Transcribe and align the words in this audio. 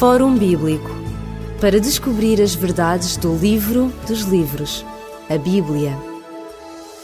Fórum 0.00 0.34
Bíblico 0.34 0.88
para 1.60 1.78
descobrir 1.78 2.40
as 2.40 2.54
verdades 2.54 3.18
do 3.18 3.36
livro 3.36 3.92
dos 4.08 4.22
livros, 4.22 4.82
a 5.28 5.36
Bíblia. 5.36 5.94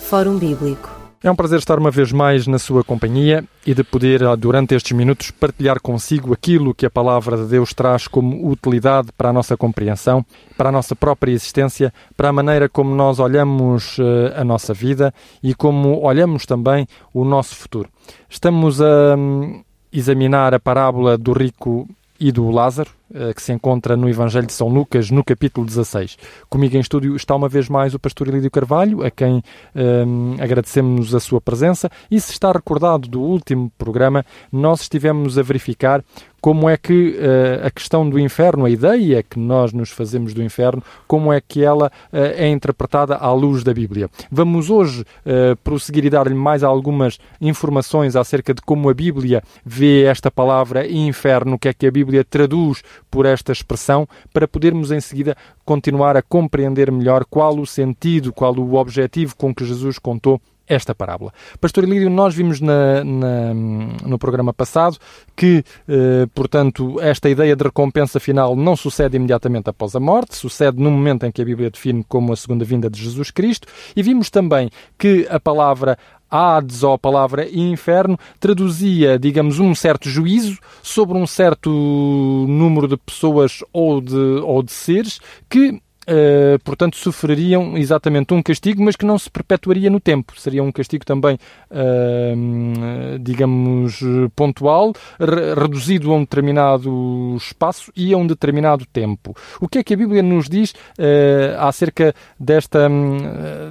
Fórum 0.08 0.38
Bíblico. 0.38 0.88
É 1.22 1.30
um 1.30 1.37
prazer 1.37 1.59
estar 1.59 1.79
uma 1.79 1.90
vez 1.90 2.11
mais 2.11 2.46
na 2.46 2.59
sua 2.59 2.82
companhia 2.82 3.45
e 3.67 3.74
de 3.74 3.85
poder, 3.85 4.22
durante 4.38 4.74
estes 4.74 4.93
minutos, 4.93 5.30
partilhar 5.30 5.79
consigo 5.79 6.32
aquilo 6.32 6.74
que 6.74 6.87
a 6.87 6.90
palavra 6.90 7.37
de 7.37 7.45
Deus 7.45 7.74
traz 7.74 8.09
como 8.09 8.48
utilidade 8.48 9.08
para 9.12 9.28
a 9.28 9.32
nossa 9.32 9.58
compreensão, 9.58 10.24
para 10.56 10.70
a 10.70 10.72
nossa 10.72 10.96
própria 10.96 11.32
existência, 11.32 11.92
para 12.16 12.30
a 12.30 12.32
maneira 12.32 12.66
como 12.66 12.94
nós 12.94 13.18
olhamos 13.18 13.98
a 14.34 14.42
nossa 14.42 14.72
vida 14.72 15.12
e 15.42 15.54
como 15.54 16.00
olhamos 16.00 16.46
também 16.46 16.88
o 17.12 17.26
nosso 17.26 17.56
futuro. 17.56 17.90
Estamos 18.26 18.80
a 18.80 19.14
hum, 19.18 19.62
examinar 19.92 20.54
a 20.54 20.58
parábola 20.58 21.18
do 21.18 21.34
rico 21.34 21.86
e 22.19 22.33
do 22.33 22.51
Lázaro, 22.51 22.91
eh, 23.14 23.33
que 23.35 23.43
se 23.43 23.53
encontra 23.53 23.97
no 23.97 24.09
Evangelho 24.09 24.47
de 24.47 24.52
São 24.52 24.69
Lucas, 24.69 25.11
no 25.11 25.23
capítulo 25.23 25.66
16. 25.66 26.16
Comigo 26.48 26.77
em 26.77 26.80
estúdio 26.80 27.15
está 27.16 27.34
uma 27.34 27.48
vez 27.48 27.69
mais 27.69 27.95
o 27.95 27.98
pastor 27.98 28.29
Elídio 28.29 28.51
Carvalho, 28.51 29.05
a 29.05 29.11
quem 29.11 29.34
um, 29.34 29.43
ehm, 29.74 30.43
agradecemos 30.43 31.15
a 31.15 31.21
sua 31.21 31.41
presença. 31.41 31.91
E 32.10 32.21
se 32.21 32.33
está 32.33 32.51
recordado 32.51 33.09
do 33.09 33.21
último 33.21 33.71
programa, 33.79 34.24
nós 34.51 34.83
estivemos 34.83 35.38
a 35.38 35.43
verificar 35.43 36.05
como 36.46 36.70
é 36.70 36.77
que 36.77 37.18
uh, 37.18 37.66
a 37.66 37.70
questão 37.73 38.09
do 38.09 38.20
inferno, 38.20 38.66
a 38.66 38.70
ideia 38.70 39.20
que 39.20 39.37
nós 39.37 39.73
nos 39.73 39.91
fazemos 39.91 40.32
do 40.32 40.41
inferno, 40.41 40.80
como 41.04 41.32
é 41.32 41.41
que 41.41 41.64
ela 41.64 41.88
uh, 41.88 42.16
é 42.37 42.48
interpretada 42.48 43.16
à 43.16 43.32
luz 43.32 43.64
da 43.64 43.74
Bíblia. 43.74 44.09
Vamos 44.30 44.70
hoje 44.70 45.01
uh, 45.02 45.56
prosseguir 45.64 46.04
e 46.04 46.10
dar-lhe 46.10 46.37
mais 46.37 46.62
algumas 46.62 47.18
informações 47.40 48.14
acerca 48.14 48.54
de 48.54 48.62
como 48.62 48.88
a 48.88 48.95
Bíblia 48.95 49.42
vê 49.64 50.04
esta 50.04 50.30
palavra 50.30 50.87
inferno, 50.87 51.56
o 51.56 51.59
que 51.59 51.66
é 51.66 51.74
que 51.74 51.84
a 51.84 51.90
Bíblia 51.90 52.23
traduz 52.23 52.80
por 53.10 53.26
esta 53.26 53.51
expressão, 53.51 54.06
para 54.32 54.46
podermos 54.46 54.92
em 54.92 55.01
seguida 55.01 55.37
continuar 55.65 56.16
a 56.16 56.23
compreender 56.23 56.93
melhor 56.93 57.24
qual 57.24 57.59
o 57.59 57.66
sentido, 57.66 58.32
qual 58.32 58.54
o 58.54 58.76
objetivo 58.76 59.34
com 59.34 59.52
que 59.52 59.65
Jesus 59.65 59.99
contou 59.99 60.40
esta 60.68 60.95
parábola. 60.95 61.32
Pastor 61.60 61.84
Ilírio, 61.84 62.10
nós 62.10 62.34
vimos 62.34 62.60
na, 62.60 63.04
na, 63.04 63.54
no 63.54 64.19
programa 64.19 64.53
passado 64.53 64.98
que, 65.34 65.64
eh, 65.88 66.26
portanto, 66.34 67.00
esta 67.00 67.28
ideia 67.28 67.54
de 67.54 67.64
recompensa 67.64 68.19
final 68.19 68.56
não 68.56 68.76
sucede 68.76 69.16
imediatamente 69.16 69.70
após 69.70 69.94
a 69.94 70.00
morte, 70.00 70.37
sucede 70.37 70.81
no 70.81 70.91
momento 70.91 71.26
em 71.26 71.32
que 71.32 71.42
a 71.42 71.44
Bíblia 71.44 71.70
define 71.70 72.04
como 72.09 72.32
a 72.32 72.37
segunda 72.37 72.64
vinda 72.64 72.91
de 72.91 73.03
Jesus 73.03 73.31
Cristo, 73.31 73.69
e 73.94 74.03
vimos 74.03 74.31
também 74.31 74.70
que 74.98 75.26
a 75.31 75.38
palavra 75.38 75.97
Hades, 76.28 76.82
ou 76.82 76.92
a 76.92 76.98
palavra 76.98 77.48
inferno, 77.48 78.19
traduzia, 78.41 79.19
digamos, 79.19 79.60
um 79.60 79.75
certo 79.75 80.09
juízo 80.09 80.59
sobre 80.82 81.16
um 81.16 81.26
certo 81.26 81.70
número 81.70 82.88
de 82.88 82.97
pessoas 82.97 83.62
ou 83.72 84.00
de, 84.00 84.16
ou 84.16 84.62
de 84.62 84.72
seres 84.72 85.20
que 85.48 85.81
Uh, 86.06 86.56
portanto, 86.62 86.97
sofreriam 86.97 87.76
exatamente 87.76 88.32
um 88.32 88.41
castigo, 88.41 88.81
mas 88.81 88.94
que 88.94 89.04
não 89.04 89.19
se 89.19 89.28
perpetuaria 89.28 89.91
no 89.91 89.99
tempo. 89.99 90.38
Seria 90.38 90.62
um 90.62 90.71
castigo 90.71 91.04
também, 91.04 91.37
uh, 91.71 93.19
digamos, 93.19 94.00
pontual, 94.37 94.93
re 95.19 95.54
reduzido 95.54 96.12
a 96.12 96.15
um 96.15 96.21
determinado 96.21 97.37
espaço 97.37 97.91
e 97.97 98.15
a 98.15 98.16
um 98.16 98.27
determinado 98.27 98.87
tempo. 98.87 99.37
O 99.60 99.69
que 99.69 99.78
é 99.78 99.82
que 99.82 99.94
a 99.94 99.97
Bíblia 99.97 100.22
nos 100.22 100.49
diz 100.49 100.71
uh, 100.71 101.59
acerca 101.59 102.15
desta, 102.38 102.88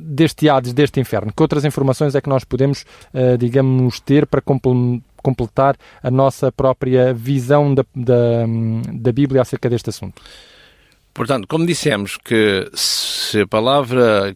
deste 0.02 0.50
Hades, 0.50 0.73
deste 0.73 1.00
inferno? 1.00 1.31
Que 1.33 1.41
outras 1.41 1.63
informações 1.63 2.16
é 2.16 2.22
que 2.22 2.30
nós 2.30 2.44
podemos, 2.44 2.86
digamos, 3.39 4.00
ter 4.00 4.25
para 4.25 4.41
completar 4.41 5.78
a 6.03 6.11
nossa 6.11 6.52
própria 6.52 7.13
visão 7.13 7.73
da, 7.73 7.86
da, 7.95 8.45
da 8.94 9.11
Bíblia 9.11 9.41
acerca 9.41 9.69
deste 9.69 9.89
assunto? 9.89 10.22
Portanto, 11.16 11.47
como 11.47 11.66
dissemos 11.66 12.17
que 12.17 12.69
se 12.73 13.39
a 13.39 13.47
palavra, 13.47 14.35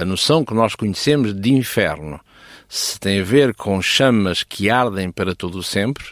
a 0.00 0.04
noção 0.04 0.44
que 0.44 0.54
nós 0.54 0.76
conhecemos 0.76 1.34
de 1.34 1.52
inferno, 1.52 2.20
se 2.68 3.00
tem 3.00 3.20
a 3.20 3.24
ver 3.24 3.52
com 3.52 3.82
chamas 3.82 4.44
que 4.44 4.70
ardem 4.70 5.10
para 5.10 5.34
todo 5.34 5.58
o 5.58 5.62
sempre, 5.62 6.04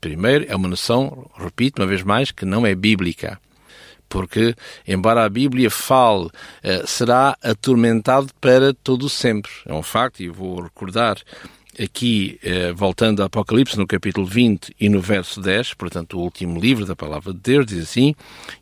primeiro 0.00 0.46
é 0.48 0.54
uma 0.54 0.68
noção, 0.68 1.28
repito 1.36 1.82
uma 1.82 1.88
vez 1.88 2.04
mais, 2.04 2.30
que 2.30 2.46
não 2.46 2.64
é 2.64 2.72
bíblica. 2.72 3.40
Porque, 4.08 4.54
embora 4.86 5.24
a 5.24 5.28
Bíblia 5.28 5.68
fale, 5.68 6.30
eh, 6.62 6.84
será 6.86 7.36
atormentado 7.42 8.28
para 8.40 8.72
todo 8.72 9.06
o 9.06 9.08
sempre. 9.10 9.50
É 9.66 9.74
um 9.74 9.82
facto, 9.82 10.20
e 10.20 10.28
vou 10.28 10.62
recordar 10.62 11.18
aqui, 11.82 12.38
eh, 12.42 12.72
voltando 12.72 13.20
ao 13.20 13.26
Apocalipse, 13.26 13.78
no 13.78 13.86
capítulo 13.86 14.26
20 14.26 14.74
e 14.78 14.88
no 14.88 15.00
verso 15.00 15.40
10, 15.40 15.74
portanto, 15.74 16.18
o 16.18 16.20
último 16.20 16.60
livro 16.60 16.84
da 16.84 16.96
palavra 16.96 17.32
de 17.32 17.38
Deus, 17.38 17.66
diz 17.66 17.82
assim: 17.84 18.14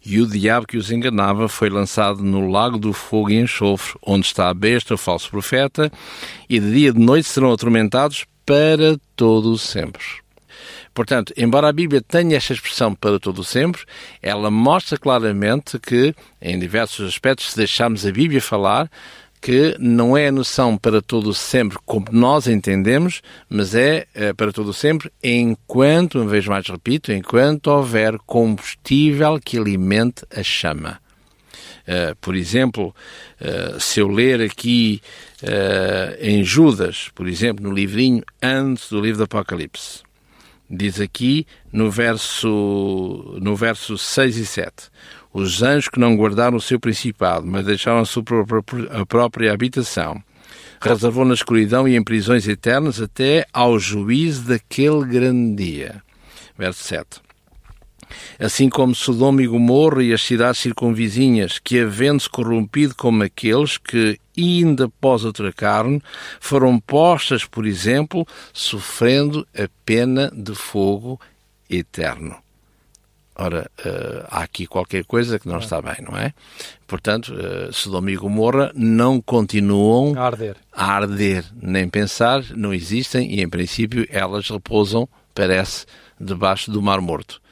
E 0.04 0.20
o 0.20 0.26
diabo 0.26 0.66
que 0.66 0.76
os 0.76 0.90
enganava 0.90 1.48
foi 1.48 1.70
lançado 1.70 2.22
no 2.22 2.50
lago 2.50 2.78
do 2.78 2.92
fogo 2.92 3.30
e 3.30 3.40
enxofre, 3.40 3.98
onde 4.02 4.26
está 4.26 4.48
a 4.48 4.54
besta, 4.54 4.94
o 4.94 4.98
falso 4.98 5.30
profeta, 5.30 5.90
e 6.48 6.60
de 6.60 6.72
dia 6.72 6.88
e 6.90 6.92
de 6.92 7.00
noite 7.00 7.28
serão 7.28 7.52
atormentados 7.52 8.24
para 8.44 8.98
todo 9.16 9.50
o 9.52 9.58
sempre. 9.58 10.02
Portanto, 10.96 11.34
embora 11.36 11.68
a 11.68 11.72
Bíblia 11.72 12.00
tenha 12.00 12.38
esta 12.38 12.54
expressão 12.54 12.94
para 12.94 13.20
todo 13.20 13.40
o 13.40 13.44
sempre, 13.44 13.82
ela 14.22 14.50
mostra 14.50 14.96
claramente 14.96 15.78
que, 15.78 16.14
em 16.40 16.58
diversos 16.58 17.06
aspectos, 17.06 17.50
se 17.50 17.56
deixarmos 17.56 18.06
a 18.06 18.10
Bíblia 18.10 18.40
falar, 18.40 18.90
que 19.40 19.76
não 19.78 20.16
é 20.16 20.28
a 20.28 20.32
noção 20.32 20.76
para 20.76 21.00
todo 21.00 21.32
sempre 21.32 21.78
como 21.84 22.06
nós 22.10 22.46
entendemos, 22.46 23.22
mas 23.48 23.74
é, 23.74 24.06
é 24.14 24.32
para 24.32 24.52
todo 24.52 24.72
sempre 24.72 25.10
enquanto, 25.22 26.18
uma 26.18 26.30
vez 26.30 26.46
mais 26.46 26.66
repito, 26.66 27.12
enquanto 27.12 27.68
houver 27.68 28.18
combustível 28.26 29.38
que 29.38 29.58
alimente 29.58 30.24
a 30.34 30.42
chama. 30.42 31.00
Uh, 31.86 32.16
por 32.20 32.34
exemplo, 32.34 32.92
uh, 33.40 33.80
se 33.80 34.00
eu 34.00 34.08
ler 34.08 34.42
aqui 34.42 35.00
uh, 35.42 36.16
em 36.20 36.42
Judas, 36.42 37.10
por 37.14 37.28
exemplo, 37.28 37.62
no 37.62 37.72
livrinho 37.72 38.24
antes 38.42 38.90
do 38.90 39.00
livro 39.00 39.18
do 39.18 39.24
Apocalipse, 39.24 40.02
diz 40.68 41.00
aqui 41.00 41.46
no 41.72 41.88
verso, 41.88 43.38
no 43.40 43.54
verso 43.54 43.96
6 43.96 44.36
e 44.36 44.46
7: 44.46 44.72
os 45.38 45.62
anjos 45.62 45.88
que 45.88 46.00
não 46.00 46.16
guardaram 46.16 46.56
o 46.56 46.60
seu 46.60 46.80
principado, 46.80 47.46
mas 47.46 47.66
deixaram 47.66 47.98
a 47.98 48.06
sua 48.06 48.22
própria, 49.06 49.52
habitação. 49.52 50.22
Reservou 50.80 51.26
na 51.26 51.34
escuridão 51.34 51.86
e 51.86 51.94
em 51.94 52.02
prisões 52.02 52.48
eternas 52.48 53.00
até 53.02 53.46
ao 53.52 53.78
juízo 53.78 54.44
daquele 54.44 55.04
grande 55.04 55.62
dia. 55.62 56.02
Verso 56.56 56.82
7. 56.84 57.20
Assim 58.38 58.70
como 58.70 58.94
Sodoma 58.94 59.42
e 59.42 59.46
Gomorra 59.46 60.02
e 60.02 60.14
as 60.14 60.22
cidades 60.22 60.60
circunvizinhas, 60.60 61.58
que 61.58 61.80
havendo-se 61.80 62.30
corrompido 62.30 62.94
como 62.94 63.22
aqueles 63.22 63.76
que, 63.76 64.18
ainda 64.38 64.86
após 64.86 65.22
outra 65.22 65.52
carne, 65.52 66.00
foram 66.40 66.78
postas, 66.78 67.44
por 67.44 67.66
exemplo, 67.66 68.26
sofrendo 68.54 69.46
a 69.54 69.68
pena 69.84 70.32
de 70.34 70.54
fogo 70.54 71.20
eterno. 71.68 72.36
Ora, 73.38 73.70
uh, 73.80 74.26
há 74.30 74.42
aqui 74.42 74.66
qualquer 74.66 75.04
coisa 75.04 75.38
que 75.38 75.46
não 75.46 75.58
está 75.58 75.80
bem, 75.82 75.96
não 76.00 76.16
é? 76.16 76.32
Portanto, 76.86 77.34
uh, 77.34 77.70
Sodoma 77.70 78.10
e 78.10 78.16
Gomorra 78.16 78.72
não 78.74 79.20
continuam 79.20 80.18
a 80.18 80.24
arder. 80.24 80.56
a 80.72 80.92
arder, 80.92 81.44
nem 81.60 81.86
pensar, 81.86 82.42
não 82.54 82.72
existem 82.72 83.34
e, 83.34 83.42
em 83.42 83.48
princípio, 83.48 84.06
elas 84.10 84.48
repousam, 84.48 85.06
parece, 85.34 85.84
debaixo 86.18 86.70
do 86.70 86.80
Mar 86.80 87.02
Morto. 87.02 87.42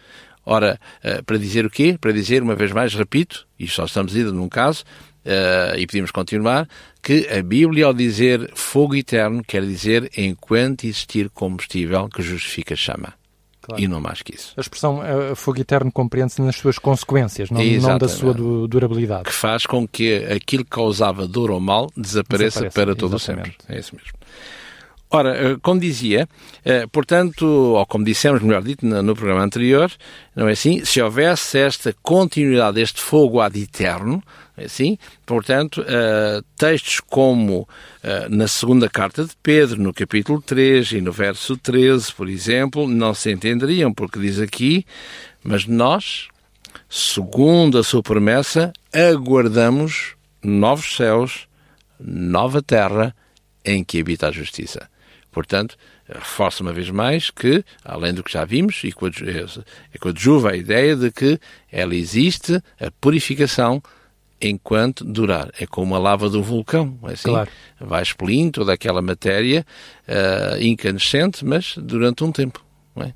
Ora, 0.46 0.80
uh, 1.04 1.22
para 1.24 1.36
dizer 1.36 1.66
o 1.66 1.70
quê? 1.70 1.98
Para 2.00 2.12
dizer, 2.12 2.42
uma 2.42 2.54
vez 2.54 2.72
mais, 2.72 2.94
repito, 2.94 3.46
e 3.58 3.68
só 3.68 3.84
estamos 3.84 4.16
indo 4.16 4.32
num 4.32 4.48
caso, 4.48 4.84
uh, 5.26 5.78
e 5.78 5.86
podemos 5.86 6.10
continuar, 6.10 6.66
que 7.02 7.28
a 7.28 7.42
Bíblia, 7.42 7.84
ao 7.84 7.92
dizer 7.92 8.50
fogo 8.54 8.94
eterno, 8.94 9.42
quer 9.46 9.62
dizer 9.62 10.10
enquanto 10.16 10.84
existir 10.84 11.28
combustível 11.28 12.08
que 12.08 12.22
justifica 12.22 12.72
a 12.72 12.76
chama. 12.76 13.23
Claro. 13.64 13.82
E 13.82 13.88
não 13.88 13.98
mais 13.98 14.20
que 14.20 14.34
isso. 14.34 14.52
A 14.58 14.60
expressão 14.60 15.00
uh, 15.00 15.34
fogo 15.34 15.58
eterno 15.58 15.91
compreende-se 15.91 16.43
nas 16.43 16.55
suas 16.55 16.78
consequências, 16.78 17.50
não, 17.50 17.64
não, 17.64 17.96
da 17.96 18.08
sua 18.08 18.34
du 18.34 18.69
durabilidade. 18.69 19.25
Que 19.25 19.32
faz 19.32 19.64
com 19.64 19.88
que 19.88 20.16
aquilo 20.26 20.64
que 20.64 20.70
causava 20.70 21.26
dor 21.26 21.50
ou 21.50 21.61
mal 21.61 21.90
desapareça, 21.96 22.61
desapareça 22.61 22.75
para 22.75 22.94
todo 22.94 23.14
o 23.14 23.19
sempre. 23.19 23.56
É 23.66 23.78
isso 23.78 23.96
mesmo. 23.96 24.12
Ora, 25.11 25.31
eh, 25.34 25.56
como 25.62 25.81
dizia, 25.81 26.28
eh, 26.62 26.87
portanto, 26.88 27.46
ou 27.46 27.87
como 27.87 28.05
dissemos, 28.05 28.43
melhor 28.43 28.62
dito, 28.62 28.84
no 28.84 29.14
programa 29.14 29.43
anterior, 29.43 29.90
não 30.37 30.46
é 30.49 30.52
assim? 30.52 30.84
Se 30.84 31.00
houvesse 31.00 31.58
esta 31.58 31.94
continuidade, 32.02 32.82
este 32.82 33.00
fogo 33.00 33.40
ad 33.40 33.58
eterno, 33.58 34.22
é 34.56 34.64
assim? 34.64 34.96
Portanto, 35.26 35.84
eh, 35.86 36.40
textos 36.56 37.00
como 37.00 37.68
na 38.30 38.46
segunda 38.46 38.88
carta 38.88 39.24
de 39.24 39.32
Pedro, 39.42 39.82
no 39.82 39.92
capítulo 39.92 40.40
3 40.40 40.92
e 40.92 41.00
no 41.00 41.10
verso 41.10 41.56
13, 41.56 42.12
por 42.12 42.28
exemplo, 42.28 42.86
não 42.86 43.14
se 43.14 43.30
entenderiam, 43.32 43.92
porque 43.92 44.18
diz 44.18 44.38
aqui, 44.38 44.84
mas 45.42 45.66
nós, 45.66 46.28
segundo 46.88 47.78
a 47.78 47.82
sua 47.82 48.02
promessa, 48.02 48.72
aguardamos 48.92 50.14
novos 50.42 50.94
céus, 50.94 51.48
nova 51.98 52.62
terra 52.62 53.14
em 53.64 53.82
que 53.82 54.00
habita 54.00 54.28
a 54.28 54.32
justiça. 54.32 54.88
Portanto, 55.32 55.76
reforça 56.08 56.62
uma 56.62 56.72
vez 56.72 56.90
mais 56.90 57.30
que, 57.30 57.64
além 57.84 58.12
do 58.12 58.22
que 58.22 58.32
já 58.32 58.44
vimos, 58.44 58.82
e 58.84 58.92
coadjuva 59.98 60.50
a 60.50 60.56
ideia 60.56 60.94
de 60.94 61.10
que 61.10 61.40
ela 61.72 61.94
existe, 61.94 62.62
a 62.78 62.90
purificação, 63.00 63.82
enquanto 64.49 65.05
durar. 65.05 65.50
É 65.58 65.67
como 65.67 65.94
a 65.94 65.99
lava 65.99 66.29
do 66.29 66.43
vulcão, 66.43 66.99
é 67.05 67.12
assim? 67.12 67.29
Claro. 67.29 67.50
Vai 67.81 68.02
expelindo 68.02 68.52
toda 68.52 68.73
aquela 68.73 69.00
matéria 69.00 69.64
uh, 70.08 70.62
incandescente, 70.62 71.44
mas 71.44 71.75
durante 71.79 72.25
um 72.25 72.32
tempo. 72.32 72.64
É? 72.96 73.12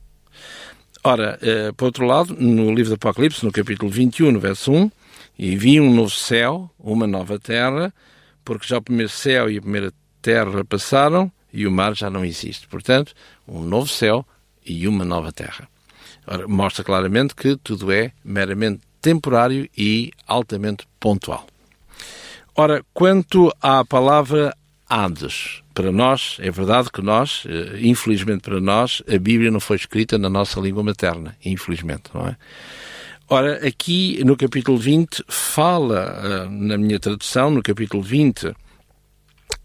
Ora, 1.04 1.38
uh, 1.42 1.74
por 1.74 1.86
outro 1.86 2.06
lado, 2.06 2.34
no 2.34 2.72
livro 2.72 2.90
do 2.90 2.94
Apocalipse, 2.94 3.44
no 3.44 3.52
capítulo 3.52 3.90
21, 3.90 4.32
no 4.32 4.40
verso 4.40 4.72
1, 4.72 4.90
e 5.38 5.56
vi 5.56 5.80
um 5.80 5.92
novo 5.94 6.10
céu, 6.10 6.70
uma 6.78 7.06
nova 7.06 7.38
terra, 7.38 7.92
porque 8.44 8.66
já 8.66 8.78
o 8.78 8.82
primeiro 8.82 9.10
céu 9.10 9.50
e 9.50 9.58
a 9.58 9.60
primeira 9.60 9.92
terra 10.20 10.64
passaram 10.64 11.30
e 11.52 11.66
o 11.66 11.70
mar 11.70 11.94
já 11.94 12.10
não 12.10 12.24
existe. 12.24 12.66
Portanto, 12.66 13.14
um 13.46 13.62
novo 13.62 13.88
céu 13.88 14.26
e 14.64 14.88
uma 14.88 15.04
nova 15.04 15.32
terra. 15.32 15.68
Ora, 16.26 16.46
mostra 16.46 16.84
claramente 16.84 17.34
que 17.34 17.56
tudo 17.56 17.90
é 17.90 18.12
meramente 18.24 18.80
temporário 19.00 19.68
e 19.76 20.10
altamente 20.26 20.86
pontual. 20.98 21.46
Ora, 22.54 22.84
quanto 22.92 23.52
à 23.62 23.84
palavra 23.84 24.56
Hades, 24.88 25.62
para 25.74 25.92
nós, 25.92 26.38
é 26.40 26.50
verdade 26.50 26.90
que 26.90 27.02
nós, 27.02 27.44
eh, 27.46 27.78
infelizmente 27.82 28.40
para 28.40 28.60
nós, 28.60 29.02
a 29.06 29.18
Bíblia 29.18 29.50
não 29.50 29.60
foi 29.60 29.76
escrita 29.76 30.18
na 30.18 30.28
nossa 30.28 30.58
língua 30.58 30.82
materna, 30.82 31.36
infelizmente, 31.44 32.04
não 32.12 32.26
é? 32.26 32.36
Ora, 33.28 33.66
aqui 33.66 34.24
no 34.24 34.36
capítulo 34.36 34.78
20, 34.78 35.22
fala, 35.28 36.20
eh, 36.24 36.48
na 36.50 36.78
minha 36.78 36.98
tradução, 36.98 37.50
no 37.50 37.62
capítulo 37.62 38.02
20, 38.02 38.54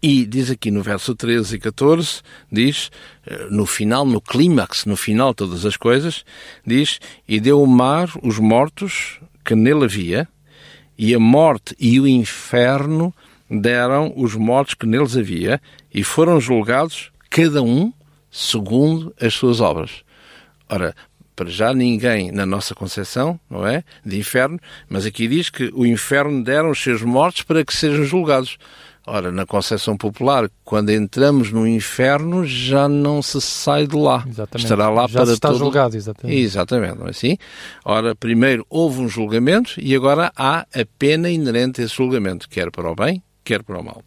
e 0.02 0.26
diz 0.26 0.50
aqui 0.50 0.70
no 0.70 0.82
verso 0.82 1.14
13 1.14 1.56
e 1.56 1.58
14, 1.58 2.20
diz, 2.52 2.90
eh, 3.26 3.46
no 3.50 3.64
final, 3.64 4.04
no 4.04 4.20
clímax, 4.20 4.84
no 4.84 4.96
final 4.96 5.30
de 5.30 5.36
todas 5.36 5.64
as 5.64 5.78
coisas, 5.78 6.26
diz, 6.66 7.00
e 7.26 7.40
deu 7.40 7.62
o 7.62 7.66
mar 7.66 8.10
os 8.22 8.38
mortos 8.38 9.18
que 9.44 9.54
nele 9.54 9.84
havia, 9.84 10.28
e 10.96 11.14
a 11.14 11.18
morte 11.18 11.74
e 11.78 12.00
o 12.00 12.06
inferno 12.06 13.12
deram 13.50 14.12
os 14.16 14.34
mortos 14.34 14.74
que 14.74 14.86
neles 14.86 15.16
havia, 15.16 15.60
e 15.92 16.02
foram 16.02 16.40
julgados, 16.40 17.10
cada 17.28 17.62
um, 17.62 17.92
segundo 18.30 19.14
as 19.20 19.34
suas 19.34 19.60
obras. 19.60 20.02
Ora, 20.68 20.94
para 21.36 21.50
já 21.50 21.74
ninguém 21.74 22.30
na 22.30 22.46
nossa 22.46 22.74
concepção, 22.74 23.38
não 23.50 23.66
é? 23.66 23.82
De 24.04 24.18
inferno, 24.18 24.58
mas 24.88 25.04
aqui 25.04 25.26
diz 25.26 25.50
que 25.50 25.70
o 25.74 25.84
inferno 25.84 26.42
deram 26.42 26.70
os 26.70 26.82
seus 26.82 27.02
mortos 27.02 27.42
para 27.42 27.64
que 27.64 27.74
sejam 27.74 28.04
julgados. 28.04 28.56
Ora, 29.06 29.30
na 29.30 29.44
concepção 29.44 29.98
popular, 29.98 30.50
quando 30.64 30.90
entramos 30.90 31.52
no 31.52 31.66
inferno, 31.66 32.46
já 32.46 32.88
não 32.88 33.20
se 33.20 33.38
sai 33.38 33.86
de 33.86 33.96
lá. 33.96 34.24
Exatamente. 34.26 34.64
Estará 34.64 34.88
lá 34.88 35.06
já 35.06 35.20
para 35.20 35.32
está 35.32 35.48
todo... 35.48 35.58
julgado, 35.58 35.94
exatamente. 35.94 36.40
Exatamente, 36.40 36.98
não 36.98 37.06
é 37.06 37.10
assim? 37.10 37.36
Ora, 37.84 38.14
primeiro 38.14 38.66
houve 38.70 39.00
um 39.00 39.08
julgamento 39.08 39.74
e 39.78 39.94
agora 39.94 40.32
há 40.34 40.60
a 40.60 40.86
pena 40.98 41.28
inerente 41.28 41.82
a 41.82 41.84
esse 41.84 41.94
julgamento, 41.94 42.48
quer 42.48 42.70
para 42.70 42.90
o 42.90 42.94
bem, 42.94 43.22
quer 43.44 43.62
para 43.62 43.78
o 43.78 43.84
mal. 43.84 44.02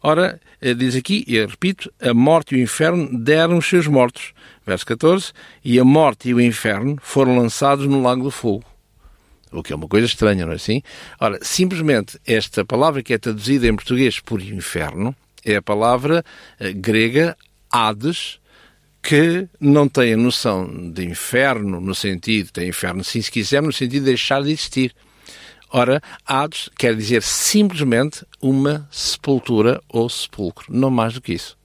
Ora, 0.00 0.40
eh, 0.60 0.74
diz 0.74 0.94
aqui, 0.94 1.24
e 1.26 1.44
repito, 1.44 1.92
a 2.00 2.14
morte 2.14 2.54
e 2.54 2.58
o 2.58 2.62
inferno 2.62 3.18
deram 3.18 3.58
os 3.58 3.66
seus 3.66 3.88
mortos. 3.88 4.32
Verso 4.64 4.86
14, 4.86 5.32
e 5.64 5.78
a 5.80 5.84
morte 5.84 6.28
e 6.28 6.34
o 6.34 6.40
inferno 6.40 6.96
foram 7.02 7.36
lançados 7.36 7.86
no 7.86 8.00
lago 8.00 8.22
do 8.22 8.30
fogo. 8.30 8.69
O 9.52 9.62
que 9.62 9.72
é 9.72 9.76
uma 9.76 9.88
coisa 9.88 10.06
estranha, 10.06 10.46
não 10.46 10.52
é 10.52 10.56
assim? 10.56 10.82
Ora, 11.18 11.38
simplesmente 11.42 12.18
esta 12.26 12.64
palavra 12.64 13.02
que 13.02 13.12
é 13.12 13.18
traduzida 13.18 13.66
em 13.66 13.74
português 13.74 14.20
por 14.20 14.40
inferno 14.40 15.14
é 15.44 15.56
a 15.56 15.62
palavra 15.62 16.24
eh, 16.58 16.72
grega 16.72 17.36
Hades, 17.70 18.38
que 19.02 19.48
não 19.58 19.88
tem 19.88 20.12
a 20.12 20.16
noção 20.16 20.90
de 20.90 21.04
inferno 21.04 21.80
no 21.80 21.94
sentido, 21.94 22.52
tem 22.52 22.68
inferno 22.68 23.02
sim 23.02 23.22
se 23.22 23.30
quiser, 23.30 23.62
no 23.62 23.72
sentido 23.72 24.00
de 24.00 24.06
deixar 24.06 24.42
de 24.42 24.50
existir. 24.50 24.94
Ora, 25.72 26.02
Hades 26.26 26.68
quer 26.76 26.94
dizer 26.96 27.22
simplesmente 27.22 28.24
uma 28.40 28.88
sepultura 28.90 29.80
ou 29.88 30.08
sepulcro, 30.08 30.66
não 30.68 30.90
mais 30.90 31.14
do 31.14 31.20
que 31.20 31.32
isso. 31.32 31.59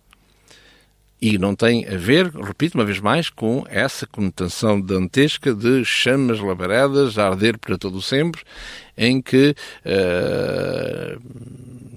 E 1.21 1.37
não 1.37 1.55
tem 1.55 1.87
a 1.87 1.97
ver, 1.97 2.29
repito 2.35 2.77
uma 2.77 2.85
vez 2.85 2.99
mais, 2.99 3.29
com 3.29 3.65
essa 3.69 4.05
conotação 4.05 4.79
dantesca 4.79 5.53
de 5.53 5.83
chamas 5.85 6.39
labaredas 6.39 7.17
a 7.17 7.27
arder 7.27 7.57
para 7.57 7.77
todo 7.77 7.97
o 7.97 8.01
sempre, 8.01 8.41
em 8.97 9.21
que 9.21 9.55
uh, 9.85 11.19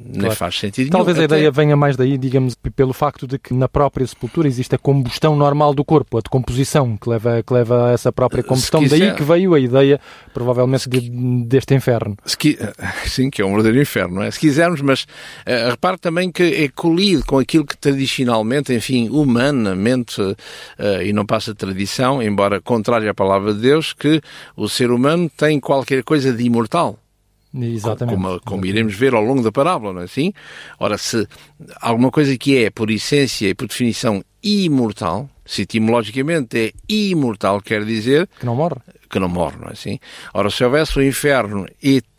nem 0.09 0.21
claro. 0.21 0.37
faz 0.37 0.59
sentido 0.59 0.91
Talvez 0.91 1.19
nenhum. 1.19 1.31
a 1.31 1.37
ideia 1.37 1.51
venha 1.51 1.77
mais 1.77 1.95
daí, 1.97 2.17
digamos, 2.17 2.55
pelo 2.55 2.95
facto 2.95 3.27
de 3.27 3.39
que 3.39 3.53
na 3.53 3.69
própria 3.69 4.07
sepultura 4.07 4.49
existe 4.49 4.75
a 4.75 4.79
combustão 4.79 5.37
normal 5.37 5.75
do 5.75 5.85
corpo, 5.85 6.17
a 6.17 6.21
decomposição 6.21 6.97
que 6.97 7.09
leva, 7.11 7.43
que 7.43 7.53
leva 7.53 7.91
a 7.91 7.93
essa 7.93 8.11
própria 8.11 8.43
combustão. 8.43 8.81
Quiser... 8.81 8.99
Daí 8.99 9.15
que 9.15 9.23
veio 9.23 9.53
a 9.53 9.61
ideia, 9.61 10.01
provavelmente, 10.33 10.89
de, 10.89 11.11
deste 11.45 11.75
inferno. 11.75 12.17
Qui... 12.39 12.59
Sim, 13.07 13.29
que 13.29 13.43
é 13.43 13.45
um 13.45 13.51
verdadeiro 13.51 13.83
inferno, 13.83 14.17
não 14.17 14.23
é? 14.23 14.31
Se 14.31 14.41
quisermos, 14.41 14.81
mas 14.81 15.03
uh, 15.03 15.71
repare 15.71 15.99
também 15.99 16.33
que 16.33 16.43
é 16.43 16.69
colhido 16.69 17.25
com 17.27 17.39
aquilo 17.39 17.67
que 17.67 17.77
tradicionalmente, 17.77 18.73
enfim, 18.73 19.11
humanamente, 19.11 20.23
uh, 20.23 20.37
e 21.05 21.13
não 21.13 21.27
passa 21.27 21.55
tradição, 21.55 22.23
embora 22.23 22.63
contrário 22.63 23.11
à 23.11 23.15
palavra 23.15 23.53
de 23.53 23.61
Deus, 23.61 23.93
que 23.93 24.23
o 24.57 24.69
ser 24.69 24.91
humano 24.91 25.31
tem 25.37 25.61
qualquer 25.61 26.03
coisa 26.03 26.33
de 26.33 26.43
imortal. 26.45 26.88
Exatamente. 27.55 28.17
Como, 28.17 28.41
como 28.41 28.67
iremos 28.67 28.95
ver 28.95 29.15
ao 29.15 29.23
longo 29.23 29.43
da 29.43 29.51
parábola, 29.51 29.93
não 29.93 30.01
é 30.03 30.05
assim? 30.05 30.33
Ora, 30.79 30.99
se 30.99 31.27
alguma 31.81 32.11
coisa 32.11 32.37
que 32.37 32.57
é, 32.63 32.71
por 32.71 32.91
essência 32.91 33.49
e 33.49 33.55
por 33.55 33.67
definição, 33.67 34.23
imortal, 34.43 35.29
se 35.45 35.63
etimologicamente 35.63 36.59
é 36.59 36.73
imortal, 36.89 37.61
quer 37.61 37.85
dizer... 37.85 38.29
Que 38.39 38.47
não 38.47 38.55
morre. 38.55 38.77
Que 39.09 39.19
não 39.19 39.29
morre, 39.29 39.57
não 39.59 39.69
é 39.69 39.73
assim? 39.73 39.99
Ora, 40.35 40.51
se 40.51 40.63
houvesse 40.63 40.99
o 40.99 41.03
inferno, 41.03 41.67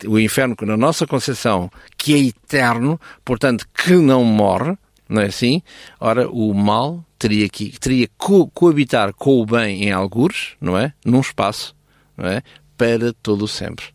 o 0.06 0.18
inferno 0.18 0.56
que 0.56 0.64
na 0.64 0.76
nossa 0.76 1.06
concepção, 1.06 1.70
que 1.96 2.14
é 2.14 2.18
eterno, 2.18 3.00
portanto, 3.24 3.66
que 3.72 3.94
não 3.94 4.24
morre, 4.24 4.76
não 5.08 5.22
é 5.22 5.26
assim? 5.26 5.62
Ora, 6.00 6.28
o 6.28 6.52
mal 6.52 7.04
teria 7.18 7.48
que 7.48 7.78
teria 7.78 8.08
co 8.18 8.48
coabitar 8.48 9.14
com 9.14 9.40
o 9.40 9.46
bem 9.46 9.84
em 9.84 9.92
algures, 9.92 10.54
não 10.60 10.76
é? 10.76 10.92
Num 11.04 11.20
espaço, 11.20 11.76
não 12.16 12.26
é? 12.26 12.42
Para 12.76 13.12
todo 13.12 13.44
o 13.44 13.48
sempre. 13.48 13.86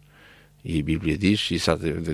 E 0.66 0.80
a 0.80 0.84
Bíblia 0.84 1.16
diz, 1.16 1.48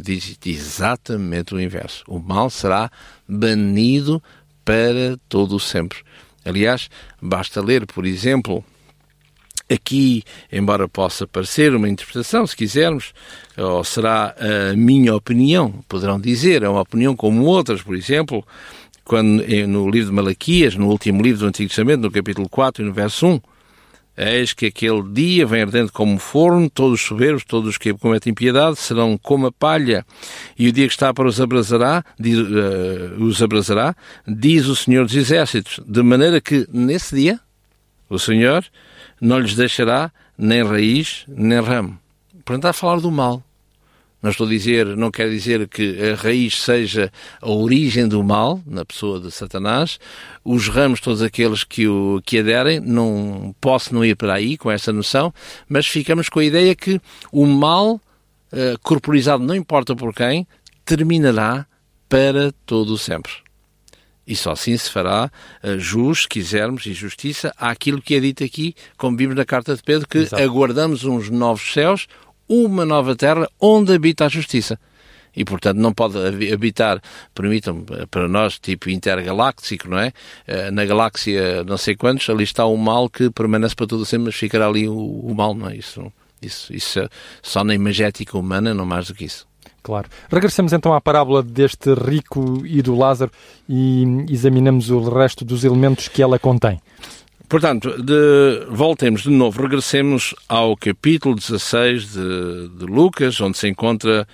diz 0.04 0.38
exatamente 0.46 1.56
o 1.56 1.60
inverso. 1.60 2.04
O 2.06 2.20
mal 2.20 2.50
será 2.50 2.92
banido 3.26 4.22
para 4.66 5.18
todo 5.30 5.56
o 5.56 5.60
sempre. 5.60 6.00
Aliás, 6.44 6.90
basta 7.22 7.62
ler, 7.62 7.86
por 7.86 8.06
exemplo, 8.06 8.62
aqui, 9.72 10.24
embora 10.52 10.86
possa 10.86 11.26
parecer 11.26 11.74
uma 11.74 11.88
interpretação, 11.88 12.46
se 12.46 12.56
quisermos, 12.56 13.14
ou 13.58 13.86
será 13.86 14.36
a 14.38 14.76
minha 14.76 15.16
opinião, 15.16 15.72
poderão 15.88 16.20
dizer, 16.20 16.62
é 16.62 16.68
uma 16.68 16.82
opinião 16.82 17.16
como 17.16 17.46
outras, 17.46 17.82
por 17.82 17.96
exemplo, 17.96 18.46
quando 19.06 19.44
no 19.68 19.90
livro 19.90 20.10
de 20.10 20.16
Malaquias, 20.16 20.76
no 20.76 20.90
último 20.90 21.22
livro 21.22 21.40
do 21.40 21.48
Antigo 21.48 21.70
Testamento, 21.70 22.02
no 22.02 22.12
capítulo 22.12 22.50
4 22.50 22.84
e 22.84 22.86
no 22.86 22.92
verso 22.92 23.28
1, 23.28 23.42
Eis 24.24 24.54
que 24.54 24.68
aquele 24.68 25.02
dia 25.02 25.48
vem 25.48 25.64
ardente 25.64 25.92
como 25.92 26.20
forno, 26.20 26.70
todos 26.70 27.02
os 27.02 27.08
soberbos, 27.08 27.44
todos 27.44 27.72
os 27.72 27.78
que 27.80 27.92
cometem 27.92 28.30
impiedade, 28.30 28.78
serão 28.78 29.18
como 29.18 29.48
a 29.48 29.52
palha, 29.52 30.06
e 30.56 30.68
o 30.68 30.72
dia 30.72 30.86
que 30.86 30.94
está 30.94 31.12
para 31.12 31.28
os 31.28 31.42
abrasará, 31.42 32.06
diz, 32.20 32.38
uh, 32.38 33.24
os 33.24 33.42
abrasará, 33.42 33.96
diz 34.28 34.68
o 34.68 34.76
Senhor 34.76 35.06
dos 35.06 35.16
Exércitos, 35.16 35.80
de 35.88 36.04
maneira 36.04 36.40
que 36.40 36.68
nesse 36.72 37.16
dia 37.16 37.40
o 38.08 38.20
Senhor 38.20 38.64
não 39.20 39.40
lhes 39.40 39.56
deixará 39.56 40.12
nem 40.38 40.64
raiz 40.64 41.26
nem 41.28 41.60
ramo. 41.60 41.98
Portanto, 42.46 42.60
está 42.60 42.70
a 42.70 42.74
falar 42.74 43.00
do 43.00 43.10
mal. 43.10 43.44
Não 44.22 44.30
estou 44.30 44.46
a 44.46 44.50
dizer, 44.50 44.86
não 44.96 45.10
quer 45.10 45.30
dizer 45.30 45.68
que 45.68 46.12
a 46.12 46.16
raiz 46.16 46.62
seja 46.62 47.12
a 47.42 47.50
origem 47.50 48.08
do 48.08 48.24
mal, 48.24 48.62
na 48.66 48.86
pessoa 48.86 49.20
de 49.20 49.32
Satanás. 49.32 50.00
Os 50.46 50.68
ramos, 50.68 51.00
todos 51.00 51.24
aqueles 51.24 51.64
que 51.64 51.88
o 51.88 52.22
que 52.24 52.40
aderem, 52.40 52.80
não 52.80 53.56
posso 53.60 53.94
não 53.94 54.06
ir 54.06 54.16
para 54.16 54.36
aí 54.36 54.58
com 54.58 54.70
essa 54.70 54.94
noção, 54.94 55.34
mas 55.68 55.88
ficamos 55.88 56.30
com 56.30 56.40
a 56.40 56.46
ideia 56.46 56.76
que 56.76 57.02
o 57.32 57.48
mal, 57.48 57.96
uh, 57.96 58.80
corporizado 58.84 59.44
não 59.44 59.56
importa 59.56 59.96
por 59.96 60.14
quem, 60.14 60.46
terminará 60.86 61.66
para 62.08 62.52
todo 62.66 62.94
o 62.94 62.98
sempre. 62.98 63.32
E 64.28 64.36
só 64.36 64.52
assim 64.52 64.78
se 64.78 64.90
fará 64.90 65.32
uh, 65.64 65.80
jus, 65.80 66.24
se 66.24 66.28
quisermos, 66.28 66.86
e 66.86 66.94
justiça 66.94 67.52
àquilo 67.58 68.02
que 68.02 68.16
é 68.16 68.20
dito 68.20 68.44
aqui, 68.44 68.76
como 68.98 69.18
vimos 69.18 69.36
na 69.36 69.46
carta 69.46 69.76
de 69.76 69.82
Pedro, 69.82 70.08
que 70.08 70.20
Exato. 70.20 70.44
aguardamos 70.44 71.04
uns 71.04 71.30
novos 71.30 71.74
céus, 71.74 72.08
uma 72.52 72.86
nova 72.86 73.16
terra 73.16 73.48
onde 73.60 73.94
habita 73.94 74.26
a 74.26 74.30
justiça. 74.30 74.78
E, 75.34 75.46
portanto, 75.46 75.78
não 75.78 75.94
pode 75.94 76.18
habitar, 76.52 77.02
permitam 77.34 77.86
para 78.10 78.28
nós, 78.28 78.60
tipo 78.60 78.90
intergaláctico, 78.90 79.88
não 79.88 79.98
é? 79.98 80.12
Eh, 80.46 80.70
na 80.72 80.84
galáxia 80.84 81.64
não 81.64 81.78
sei 81.78 81.96
quantos, 81.96 82.30
ali 82.30 82.44
está 82.44 82.66
o 82.66 82.76
mal 82.76 83.10
que 83.10 83.30
permanece 83.30 83.74
para 83.74 83.88
todo 83.88 84.06
sempre, 84.06 84.26
mas 84.26 84.36
ficará 84.36 84.68
ali 84.68 84.90
o, 84.90 84.94
o 84.94 85.34
mal, 85.34 85.56
não 85.56 85.70
é? 85.70 85.78
Isso, 85.78 86.12
isso, 86.42 86.74
isso 86.74 87.10
só 87.42 87.64
na 87.64 87.74
imagética 87.74 88.38
humana, 88.38 88.74
não 88.74 88.86
mais 88.86 89.08
do 89.08 89.14
que 89.14 89.24
isso. 89.24 89.48
Claro. 89.82 90.10
Regressemos 90.30 90.74
então 90.74 90.94
à 90.94 91.02
parábola 91.02 91.42
deste 91.42 91.94
rico 91.94 92.66
e 92.66 92.82
do 92.82 92.96
Lázaro 92.96 93.32
e 93.68 94.04
examinamos 94.30 94.90
o 94.92 95.00
resto 95.10 95.44
dos 95.44 95.64
elementos 95.64 96.08
que 96.08 96.22
ela 96.22 96.38
contém. 96.38 96.80
Portanto, 97.52 98.02
de, 98.02 98.66
voltemos 98.70 99.24
de 99.24 99.30
novo, 99.30 99.62
regressemos 99.62 100.34
ao 100.48 100.78
capítulo 100.78 101.36
16 101.36 102.14
de, 102.14 102.70
de 102.70 102.86
Lucas, 102.86 103.42
onde 103.42 103.58
se 103.58 103.68
encontra 103.68 104.26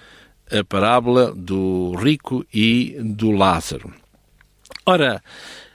a 0.52 0.64
parábola 0.64 1.34
do 1.36 1.96
rico 1.96 2.46
e 2.54 2.96
do 3.00 3.32
Lázaro. 3.32 3.92
Ora, 4.86 5.24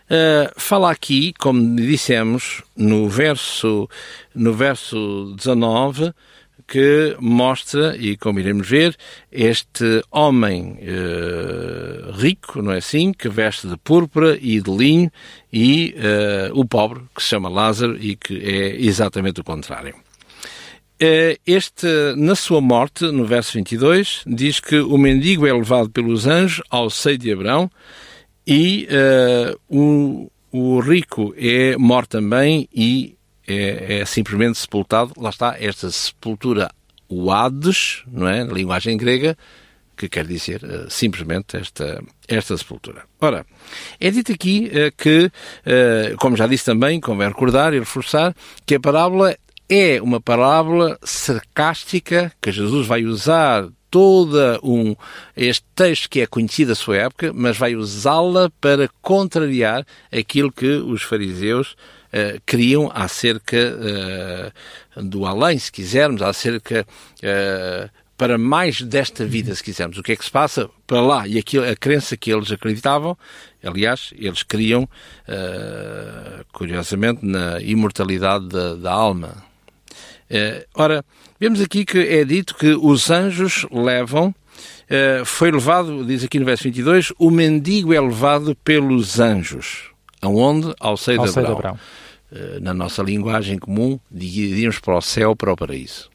uh, 0.09 0.53
fala 0.57 0.93
aqui, 0.93 1.35
como 1.37 1.75
dissemos, 1.75 2.63
no 2.77 3.09
verso, 3.09 3.91
no 4.33 4.53
verso 4.53 5.35
19, 5.37 6.15
que 6.67 7.17
mostra, 7.21 7.97
e 7.97 8.17
como 8.17 8.41
iremos 8.41 8.67
ver, 8.69 8.97
este 9.31 10.03
homem 10.11 10.79
uh, 10.81 12.13
rico, 12.13 12.63
não 12.63 12.73
é 12.73 12.79
assim, 12.79 13.13
que 13.13 13.29
veste 13.29 13.69
de 13.69 13.77
púrpura 13.77 14.39
e 14.41 14.61
de 14.61 14.71
linho, 14.71 15.11
e 15.53 15.95
uh, 15.97 16.59
o 16.59 16.65
pobre, 16.65 17.03
que 17.15 17.23
se 17.23 17.29
chama 17.29 17.49
Lázaro, 17.49 17.97
e 18.01 18.17
que 18.17 18.39
é 18.39 18.81
exatamente 18.81 19.41
o 19.41 19.45
contrário. 19.45 19.95
Uh, 21.03 21.37
este, 21.47 21.87
na 22.17 22.35
sua 22.35 22.61
morte, 22.61 23.05
no 23.05 23.27
verso 23.27 23.53
22, 23.55 24.23
diz 24.27 24.61
que 24.61 24.79
o 24.79 24.97
mendigo 24.97 25.47
é 25.47 25.53
levado 25.53 25.91
pelos 25.91 26.27
anjos 26.27 26.63
ao 26.71 26.89
seio 26.89 27.19
de 27.19 27.33
Abraão, 27.33 27.71
e 28.47 28.89
o, 29.69 30.29
o 30.51 30.81
rico 30.81 31.33
é 31.37 31.77
morto 31.77 32.11
também 32.11 32.69
e 32.75 33.15
é, 33.53 34.01
é, 34.01 34.05
simplesmente 34.05 34.59
sepultado. 34.59 35.13
Lá 35.17 35.31
está, 35.31 35.57
esta 35.59 35.91
sepultura, 35.91 36.71
o 37.09 37.31
Hades, 37.31 38.03
não 38.07 38.29
é? 38.29 38.45
Na 38.45 38.53
linguagem 38.53 38.97
grega, 38.97 39.37
que 39.97 40.09
quer 40.09 40.27
dizer 40.27 40.63
uh, 40.65 40.91
simplesmente 40.91 41.57
esta, 41.57 42.03
esta 42.27 42.57
sepultura. 42.57 43.05
Ora, 43.21 43.47
é 44.01 44.11
dito 44.11 44.33
aqui 44.33 44.71
uh, 44.71 44.93
que, 44.97 45.27
uh, 45.27 46.17
como 46.19 46.37
já 46.37 46.47
disse 46.47 46.65
também, 46.65 47.01
convém 47.01 47.29
recordar 47.29 47.73
e 47.75 47.79
reforçar, 47.79 48.35
que 48.67 48.75
a 48.75 48.81
parábola 48.81 49.37
é 49.69 50.03
uma 50.03 50.21
parábola 50.21 50.99
sarcástica 51.03 52.33
que 52.41 52.53
Jesus 52.53 52.87
vai 52.87 53.05
usar 53.05 53.69
toda 53.91 54.59
um 54.63 54.97
este 55.37 55.65
texto 55.75 56.09
que 56.09 56.21
é 56.21 56.27
conhecido 56.27 56.69
da 56.69 56.75
sua 56.75 56.97
época, 56.97 57.31
mas 57.33 57.59
vai 57.59 57.77
usá-la 57.77 58.51
para 58.61 58.89
contrariar 59.03 59.87
aquilo 60.11 60.51
que 60.51 60.67
os 60.67 61.03
fariseus 61.03 61.77
uh, 62.13 62.41
queriam 62.47 62.91
acerca 62.95 63.57
uh, 63.57 65.03
do 65.03 65.27
além, 65.27 65.59
se 65.59 65.73
quisermos, 65.73 66.23
acerca 66.23 66.87
uh, 67.19 67.91
para 68.17 68.39
mais 68.39 68.81
desta 68.83 69.25
vida, 69.25 69.55
se 69.55 69.65
quisermos. 69.65 69.99
O 69.99 70.03
que 70.03 70.13
é 70.13 70.17
que 70.17 70.25
se 70.25 70.31
passa 70.31 70.71
para 70.87 71.01
lá? 71.01 71.27
E 71.27 71.39
aquilo, 71.39 71.69
a 71.69 71.75
crença 71.75 72.17
que 72.17 72.33
eles 72.33 72.53
acreditavam, 72.53 73.17
aliás, 73.65 74.13
eles 74.17 74.45
criam, 74.45 74.89
curiosamente, 76.53 77.27
na 77.27 77.61
imortalidade 77.61 78.47
da, 78.47 78.75
da 78.77 78.93
alma. 78.93 79.43
ora, 80.73 81.05
vemos 81.41 81.61
aqui 81.61 81.85
que 81.85 81.99
é 81.99 82.25
dito 82.25 82.55
que 82.55 82.75
os 82.75 83.11
anjos 83.11 83.67
levam 83.73 84.33
foi 85.25 85.51
levado, 85.51 86.05
diz 86.05 86.23
aqui 86.23 86.39
no 86.39 86.45
verso 86.45 86.63
22, 86.65 87.13
o 87.19 87.29
mendigo 87.29 87.93
é 87.93 88.01
levado 88.01 88.55
pelos 88.63 89.19
anjos. 89.19 89.91
Aonde? 90.21 90.73
Ao 90.79 90.97
seio, 90.97 91.21
de, 91.21 91.39
Abraão. 91.41 91.77
Eh, 92.35 92.61
na 92.61 92.73
nossa 92.73 93.03
linguagem 93.03 93.59
comum, 93.59 94.01
diríamos 94.11 94.79
para 94.79 94.97
o 94.97 95.03
céu, 95.03 95.37
para 95.37 95.53
o 95.53 95.57
paraíso. 95.57 96.09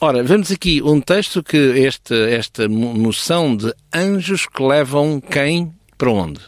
Ora, 0.00 0.22
vemos 0.22 0.50
aqui 0.50 0.80
um 0.80 0.98
texto 0.98 1.42
que 1.42 1.58
este, 1.58 2.14
esta 2.14 2.66
noção 2.66 3.54
de 3.54 3.70
anjos 3.94 4.46
que 4.46 4.62
levam 4.62 5.20
quem 5.20 5.74
para 5.98 6.10
onde? 6.10 6.40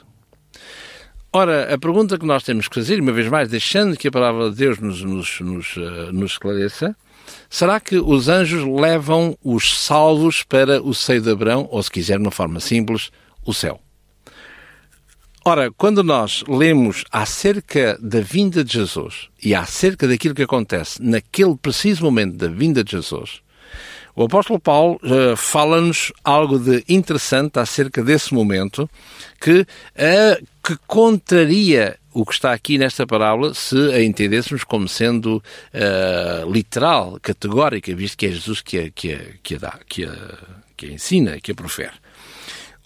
Ora, 1.30 1.74
a 1.74 1.76
pergunta 1.76 2.18
que 2.18 2.24
nós 2.24 2.44
temos 2.44 2.66
que 2.66 2.74
fazer, 2.74 2.98
uma 2.98 3.12
vez 3.12 3.28
mais, 3.28 3.50
deixando 3.50 3.94
que 3.94 4.08
a 4.08 4.10
palavra 4.10 4.48
de 4.48 4.56
Deus 4.56 4.78
nos, 4.78 5.02
nos, 5.02 5.40
nos, 5.40 5.76
uh, 5.76 6.10
nos 6.10 6.32
esclareça, 6.32 6.96
será 7.50 7.78
que 7.78 7.98
os 7.98 8.30
anjos 8.30 8.64
levam 8.64 9.36
os 9.44 9.78
salvos 9.80 10.42
para 10.42 10.82
o 10.82 10.94
seio 10.94 11.20
de 11.20 11.30
Abraão, 11.30 11.68
ou 11.70 11.82
se 11.82 11.90
quiser, 11.90 12.16
de 12.16 12.22
uma 12.22 12.30
forma 12.30 12.58
simples, 12.58 13.10
o 13.44 13.52
céu? 13.52 13.81
Ora, 15.44 15.72
quando 15.72 16.04
nós 16.04 16.44
lemos 16.46 17.04
acerca 17.10 17.98
da 18.00 18.20
vinda 18.20 18.62
de 18.62 18.74
Jesus 18.74 19.28
e 19.42 19.56
acerca 19.56 20.06
daquilo 20.06 20.36
que 20.36 20.42
acontece 20.44 21.02
naquele 21.02 21.56
preciso 21.56 22.04
momento 22.04 22.36
da 22.36 22.46
vinda 22.46 22.84
de 22.84 22.92
Jesus, 22.92 23.42
o 24.14 24.22
apóstolo 24.22 24.60
Paulo 24.60 25.00
uh, 25.02 25.36
fala-nos 25.36 26.12
algo 26.22 26.60
de 26.60 26.84
interessante 26.88 27.58
acerca 27.58 28.04
desse 28.04 28.32
momento 28.32 28.88
que, 29.40 29.62
uh, 29.62 30.46
que 30.62 30.76
contraria 30.86 31.98
o 32.12 32.24
que 32.24 32.34
está 32.34 32.52
aqui 32.52 32.78
nesta 32.78 33.04
parábola 33.04 33.52
se 33.52 33.76
a 33.92 34.00
entendêssemos 34.00 34.62
como 34.62 34.86
sendo 34.86 35.42
uh, 35.74 36.52
literal, 36.52 37.18
categórica, 37.20 37.92
visto 37.96 38.16
que 38.16 38.26
é 38.26 38.30
Jesus 38.30 38.60
que 38.60 38.78
a, 38.78 38.90
que 38.90 39.12
a, 39.12 39.20
que 39.42 39.54
a 39.56 39.58
dá, 39.58 39.78
que 39.88 40.04
a, 40.04 40.38
que 40.76 40.86
a 40.86 40.90
ensina, 40.92 41.40
que 41.40 41.50
a 41.50 41.54
profere. 41.54 42.01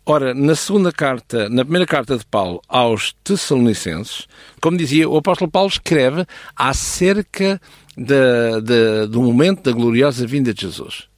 Ora, 0.08 0.32
na 0.32 0.54
segunda 0.54 0.92
carta, 0.92 1.48
na 1.48 1.64
primeira 1.64 1.84
carta 1.84 2.16
de 2.16 2.24
Paulo 2.24 2.62
aos 2.68 3.12
Tessalonicenses, 3.24 4.28
como 4.60 4.76
dizia, 4.76 5.08
o 5.08 5.16
apóstolo 5.16 5.50
Paulo 5.50 5.68
escreve 5.68 6.24
acerca 6.54 7.60
de, 7.96 9.06
do 9.08 9.20
momento 9.20 9.64
da 9.64 9.72
gloriosa 9.72 10.24
vinda 10.24 10.54
de 10.54 10.62
Jesus. 10.62 11.08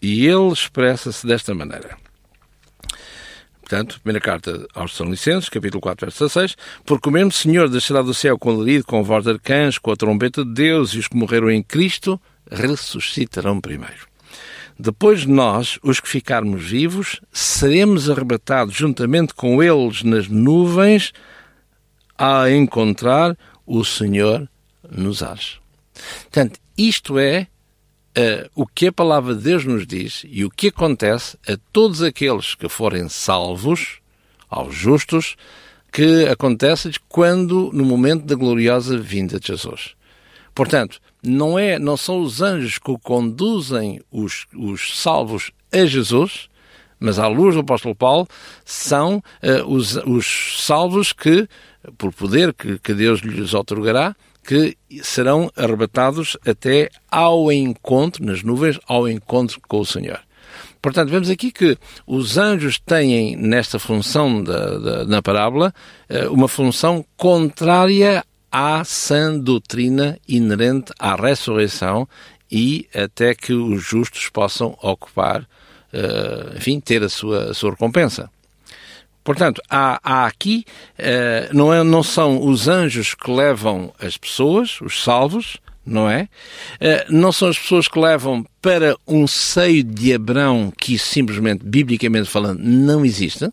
E 0.00 0.26
ele 0.26 0.50
expressa-se 0.50 1.26
desta 1.26 1.54
maneira. 1.54 1.98
Portanto, 3.60 4.00
primeira 4.02 4.24
carta 4.24 4.66
aos 4.74 4.92
Tessalonicenses, 4.92 5.50
capítulo 5.50 5.82
4, 5.82 6.06
verso 6.06 6.24
16, 6.24 6.56
porque 6.86 7.10
o 7.10 7.12
mesmo 7.12 7.32
Senhor 7.32 7.68
descerá 7.68 8.00
do 8.00 8.14
céu 8.14 8.38
com 8.38 8.48
alarido, 8.48 8.86
com 8.86 9.04
voz 9.04 9.24
de 9.24 9.30
arcanjo, 9.30 9.78
com 9.82 9.92
a 9.92 9.96
trombeta 9.96 10.42
de 10.42 10.54
Deus, 10.54 10.94
e 10.94 10.98
os 10.98 11.06
que 11.06 11.18
morreram 11.18 11.50
em 11.50 11.62
Cristo 11.62 12.18
ressuscitarão 12.50 13.60
primeiro. 13.60 14.07
Depois 14.78 15.22
de 15.22 15.28
nós, 15.28 15.78
os 15.82 15.98
que 15.98 16.08
ficarmos 16.08 16.64
vivos, 16.64 17.20
seremos 17.32 18.08
arrebatados 18.08 18.74
juntamente 18.74 19.34
com 19.34 19.60
eles 19.60 20.04
nas 20.04 20.28
nuvens 20.28 21.12
a 22.16 22.48
encontrar 22.50 23.36
o 23.66 23.84
Senhor 23.84 24.48
nos 24.88 25.22
ares. 25.22 25.58
Portanto, 26.22 26.60
isto 26.76 27.18
é 27.18 27.48
uh, 28.16 28.50
o 28.54 28.66
que 28.66 28.86
a 28.86 28.92
palavra 28.92 29.34
de 29.34 29.42
Deus 29.42 29.64
nos 29.64 29.84
diz 29.84 30.24
e 30.28 30.44
o 30.44 30.50
que 30.50 30.68
acontece 30.68 31.36
a 31.48 31.58
todos 31.72 32.00
aqueles 32.00 32.54
que 32.54 32.68
forem 32.68 33.08
salvos, 33.08 33.98
aos 34.48 34.74
justos, 34.74 35.36
que 35.92 36.26
acontece 36.26 36.92
quando, 37.08 37.70
no 37.72 37.84
momento 37.84 38.24
da 38.24 38.36
gloriosa 38.36 38.96
vinda 38.96 39.40
de 39.40 39.48
Jesus. 39.48 39.96
Portanto, 40.58 40.98
não, 41.22 41.56
é, 41.56 41.78
não 41.78 41.96
são 41.96 42.20
os 42.20 42.42
anjos 42.42 42.78
que 42.78 42.92
conduzem 42.98 44.00
os, 44.10 44.44
os 44.52 45.00
salvos 45.00 45.52
a 45.72 45.86
Jesus, 45.86 46.48
mas 46.98 47.20
à 47.20 47.28
luz 47.28 47.54
do 47.54 47.60
apóstolo 47.60 47.94
Paulo, 47.94 48.26
são 48.64 49.18
uh, 49.18 49.72
os, 49.72 49.94
os 49.98 50.56
salvos 50.60 51.12
que, 51.12 51.48
por 51.96 52.12
poder 52.12 52.52
que, 52.52 52.76
que 52.80 52.92
Deus 52.92 53.20
lhes 53.20 53.54
otorgará, 53.54 54.16
que 54.42 54.76
serão 55.00 55.48
arrebatados 55.56 56.36
até 56.44 56.90
ao 57.08 57.52
encontro, 57.52 58.26
nas 58.26 58.42
nuvens, 58.42 58.80
ao 58.88 59.08
encontro 59.08 59.60
com 59.68 59.78
o 59.78 59.86
Senhor. 59.86 60.18
Portanto, 60.82 61.10
vemos 61.10 61.30
aqui 61.30 61.52
que 61.52 61.78
os 62.04 62.36
anjos 62.36 62.80
têm, 62.80 63.36
nesta 63.36 63.78
função 63.78 64.42
da, 64.42 64.78
da, 64.78 65.04
na 65.04 65.22
parábola, 65.22 65.72
eh, 66.08 66.28
uma 66.28 66.48
função 66.48 67.04
contrária 67.16 68.24
à 68.50 68.82
sã 68.84 69.38
doutrina 69.38 70.18
inerente 70.26 70.92
à 70.98 71.14
ressurreição 71.14 72.08
e 72.50 72.88
até 72.94 73.34
que 73.34 73.52
os 73.52 73.82
justos 73.82 74.28
possam 74.28 74.76
ocupar, 74.82 75.42
uh, 75.42 76.56
enfim, 76.56 76.80
ter 76.80 77.02
a 77.02 77.08
sua, 77.08 77.50
a 77.50 77.54
sua 77.54 77.70
recompensa. 77.70 78.30
Portanto, 79.22 79.60
há, 79.68 80.00
há 80.02 80.26
aqui, 80.26 80.64
uh, 80.98 81.54
não, 81.54 81.72
é, 81.72 81.84
não 81.84 82.02
são 82.02 82.46
os 82.46 82.66
anjos 82.66 83.14
que 83.14 83.30
levam 83.30 83.92
as 84.00 84.16
pessoas, 84.16 84.80
os 84.80 85.02
salvos, 85.02 85.58
não 85.84 86.08
é? 86.08 86.28
Uh, 86.80 87.12
não 87.12 87.32
são 87.32 87.48
as 87.48 87.58
pessoas 87.58 87.88
que 87.88 87.98
levam 87.98 88.44
para 88.62 88.96
um 89.06 89.26
seio 89.26 89.84
de 89.84 90.14
Abrão 90.14 90.72
que 90.78 90.98
simplesmente, 90.98 91.64
biblicamente 91.64 92.28
falando, 92.28 92.60
não 92.60 93.04
existe 93.04 93.50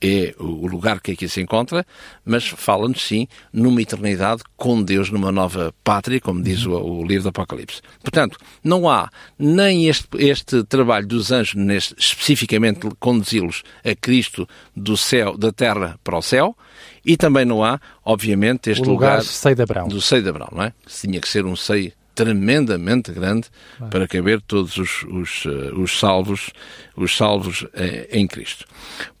é 0.00 0.34
o 0.38 0.66
lugar 0.66 1.00
que 1.00 1.12
aqui 1.12 1.28
se 1.28 1.40
encontra, 1.40 1.84
mas 2.24 2.46
fala-nos 2.46 3.06
sim 3.06 3.26
numa 3.52 3.82
eternidade 3.82 4.42
com 4.56 4.82
Deus 4.82 5.10
numa 5.10 5.32
nova 5.32 5.74
pátria, 5.82 6.20
como 6.20 6.42
diz 6.42 6.64
o, 6.66 6.72
o 6.72 7.04
livro 7.04 7.24
do 7.24 7.28
Apocalipse. 7.30 7.80
Portanto, 8.02 8.38
não 8.62 8.88
há 8.88 9.10
nem 9.38 9.88
este, 9.88 10.08
este 10.18 10.62
trabalho 10.64 11.06
dos 11.06 11.32
anjos, 11.32 11.54
neste, 11.54 11.94
especificamente 11.98 12.88
conduzi-los 12.98 13.62
a 13.84 13.94
Cristo 13.94 14.48
do 14.74 14.96
céu, 14.96 15.36
da 15.36 15.52
terra 15.52 15.98
para 16.04 16.16
o 16.16 16.22
céu, 16.22 16.56
e 17.04 17.16
também 17.16 17.44
não 17.44 17.64
há, 17.64 17.80
obviamente, 18.04 18.70
este 18.70 18.82
o 18.82 18.90
lugar, 18.90 19.18
lugar 19.18 19.24
seio 19.24 19.56
de 19.56 19.62
Abraão. 19.62 19.88
do 19.88 20.00
seio 20.00 20.22
de 20.22 20.28
Abraão, 20.28 20.50
não 20.52 20.62
é? 20.62 20.72
Tinha 20.86 21.20
que 21.20 21.28
ser 21.28 21.44
um 21.44 21.56
seio 21.56 21.92
tremendamente 22.18 23.12
grande 23.12 23.46
para 23.90 24.08
caber 24.08 24.40
todos 24.40 24.76
os, 24.76 25.04
os, 25.04 25.44
eh, 25.46 25.72
os 25.72 25.96
salvos, 25.96 26.50
os 26.96 27.16
salvos 27.16 27.64
eh, 27.74 28.08
em 28.10 28.26
Cristo. 28.26 28.64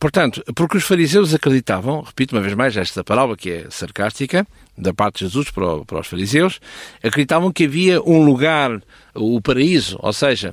Portanto, 0.00 0.42
porque 0.52 0.76
os 0.76 0.82
fariseus 0.82 1.32
acreditavam, 1.32 2.02
repito 2.02 2.34
uma 2.34 2.42
vez 2.42 2.54
mais 2.54 2.76
esta 2.76 3.04
palavra 3.04 3.36
que 3.36 3.52
é 3.52 3.66
sarcástica, 3.70 4.44
da 4.76 4.92
parte 4.92 5.18
de 5.18 5.26
Jesus 5.26 5.48
para, 5.48 5.84
para, 5.84 6.00
os 6.00 6.08
fariseus, 6.08 6.60
acreditavam 7.00 7.52
que 7.52 7.66
havia 7.66 8.02
um 8.02 8.24
lugar, 8.24 8.82
o 9.14 9.40
paraíso, 9.40 9.96
ou 10.02 10.12
seja, 10.12 10.52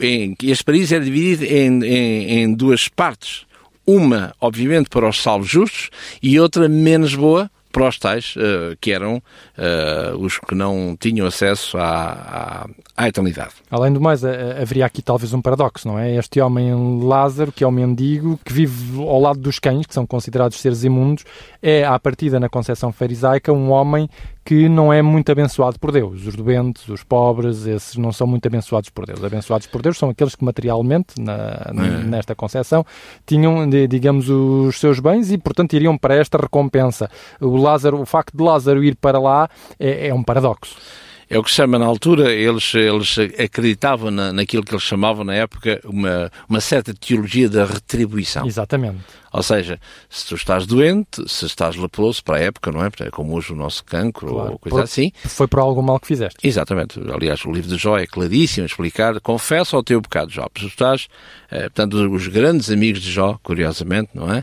em, 0.00 0.34
este 0.44 0.64
paraíso 0.64 0.94
era 0.94 1.04
dividido 1.04 1.44
em, 1.44 1.84
em, 1.84 2.40
em 2.40 2.54
duas 2.54 2.88
partes. 2.88 3.44
Uma, 3.86 4.34
obviamente, 4.40 4.88
para 4.88 5.06
os 5.06 5.20
salvos 5.20 5.48
justos 5.48 5.90
e 6.22 6.40
outra 6.40 6.70
menos 6.70 7.14
boa 7.14 7.50
para 7.76 7.88
os 7.88 7.98
tais 7.98 8.34
uh, 8.36 8.74
que 8.80 8.90
eram 8.90 9.16
uh, 9.16 10.16
os 10.18 10.38
que 10.38 10.54
não 10.54 10.96
tinham 10.98 11.26
acesso 11.26 11.76
à, 11.76 12.64
à, 12.96 13.04
à 13.04 13.08
eternidade. 13.08 13.50
Além 13.70 13.92
do 13.92 14.00
mais, 14.00 14.24
haveria 14.24 14.86
aqui 14.86 15.02
talvez 15.02 15.34
um 15.34 15.42
paradoxo, 15.42 15.86
não 15.86 15.98
é? 15.98 16.16
Este 16.16 16.40
homem 16.40 16.72
Lázaro, 17.04 17.52
que 17.52 17.62
é 17.62 17.66
o 17.66 17.70
mendigo, 17.70 18.40
que 18.42 18.50
vive 18.50 18.98
ao 18.98 19.20
lado 19.20 19.40
dos 19.40 19.58
cães, 19.58 19.84
que 19.84 19.92
são 19.92 20.06
considerados 20.06 20.58
seres 20.58 20.84
imundos, 20.84 21.24
é, 21.60 21.84
à 21.84 21.98
partida 21.98 22.40
na 22.40 22.48
concepção 22.48 22.90
farisaica, 22.92 23.52
um 23.52 23.70
homem 23.70 24.08
que 24.46 24.68
não 24.68 24.92
é 24.92 25.02
muito 25.02 25.30
abençoado 25.32 25.76
por 25.78 25.90
Deus. 25.90 26.24
Os 26.24 26.36
doentes, 26.36 26.88
os 26.88 27.02
pobres, 27.02 27.66
esses 27.66 27.96
não 27.96 28.12
são 28.12 28.28
muito 28.28 28.46
abençoados 28.46 28.88
por 28.90 29.04
Deus. 29.04 29.22
Abençoados 29.24 29.66
por 29.66 29.82
Deus 29.82 29.98
são 29.98 30.08
aqueles 30.08 30.36
que 30.36 30.44
materialmente, 30.44 31.20
na, 31.20 31.66
é. 31.68 32.04
nesta 32.04 32.32
concepção, 32.32 32.86
tinham, 33.26 33.68
digamos, 33.68 34.30
os 34.30 34.78
seus 34.78 35.00
bens 35.00 35.32
e, 35.32 35.36
portanto, 35.36 35.72
iriam 35.72 35.98
para 35.98 36.14
esta 36.14 36.38
recompensa. 36.38 37.10
O 37.40 37.56
Lázaro, 37.66 38.00
o 38.00 38.06
facto 38.06 38.36
de 38.36 38.42
Lázaro 38.42 38.82
ir 38.82 38.96
para 38.96 39.18
lá 39.18 39.48
é, 39.78 40.08
é 40.08 40.14
um 40.14 40.22
paradoxo. 40.22 40.76
É 41.28 41.38
o 41.38 41.42
que 41.42 41.50
se 41.50 41.56
chama 41.56 41.78
na 41.78 41.86
altura, 41.86 42.32
eles, 42.32 42.72
eles 42.74 43.16
acreditavam 43.38 44.10
na, 44.10 44.32
naquilo 44.32 44.62
que 44.62 44.72
eles 44.72 44.84
chamavam 44.84 45.24
na 45.24 45.34
época 45.34 45.80
uma, 45.84 46.30
uma 46.48 46.60
certa 46.60 46.94
teologia 46.94 47.48
da 47.48 47.64
retribuição. 47.64 48.46
Exatamente. 48.46 48.98
Ou 49.36 49.42
seja, 49.42 49.78
se 50.08 50.26
tu 50.26 50.34
estás 50.34 50.66
doente, 50.66 51.28
se 51.28 51.44
estás 51.44 51.76
leproso 51.76 52.24
para 52.24 52.38
a 52.38 52.40
época, 52.40 52.72
não 52.72 52.82
é? 52.82 52.90
Como 53.10 53.34
hoje 53.34 53.52
o 53.52 53.56
nosso 53.56 53.84
cancro 53.84 54.28
claro, 54.28 54.52
ou 54.52 54.58
coisa 54.58 54.78
por, 54.78 54.84
assim. 54.84 55.12
Foi 55.26 55.46
por 55.46 55.60
algum 55.60 55.82
mal 55.82 56.00
que 56.00 56.06
fizeste. 56.06 56.38
Exatamente. 56.42 56.98
Aliás, 57.12 57.44
o 57.44 57.52
livro 57.52 57.68
de 57.68 57.76
Jó 57.76 57.98
é 57.98 58.06
claríssimo 58.06 58.64
a 58.64 58.66
explicar, 58.66 59.20
confessa 59.20 59.76
o 59.76 59.82
teu 59.82 60.00
pecado, 60.00 60.30
Jó. 60.30 60.46
Tu 60.54 60.66
estás, 60.66 61.08
eh, 61.50 61.64
portanto, 61.64 61.94
os 62.10 62.28
grandes 62.28 62.70
amigos 62.70 63.02
de 63.02 63.10
Jó, 63.10 63.38
curiosamente, 63.42 64.10
não 64.14 64.32
é? 64.32 64.42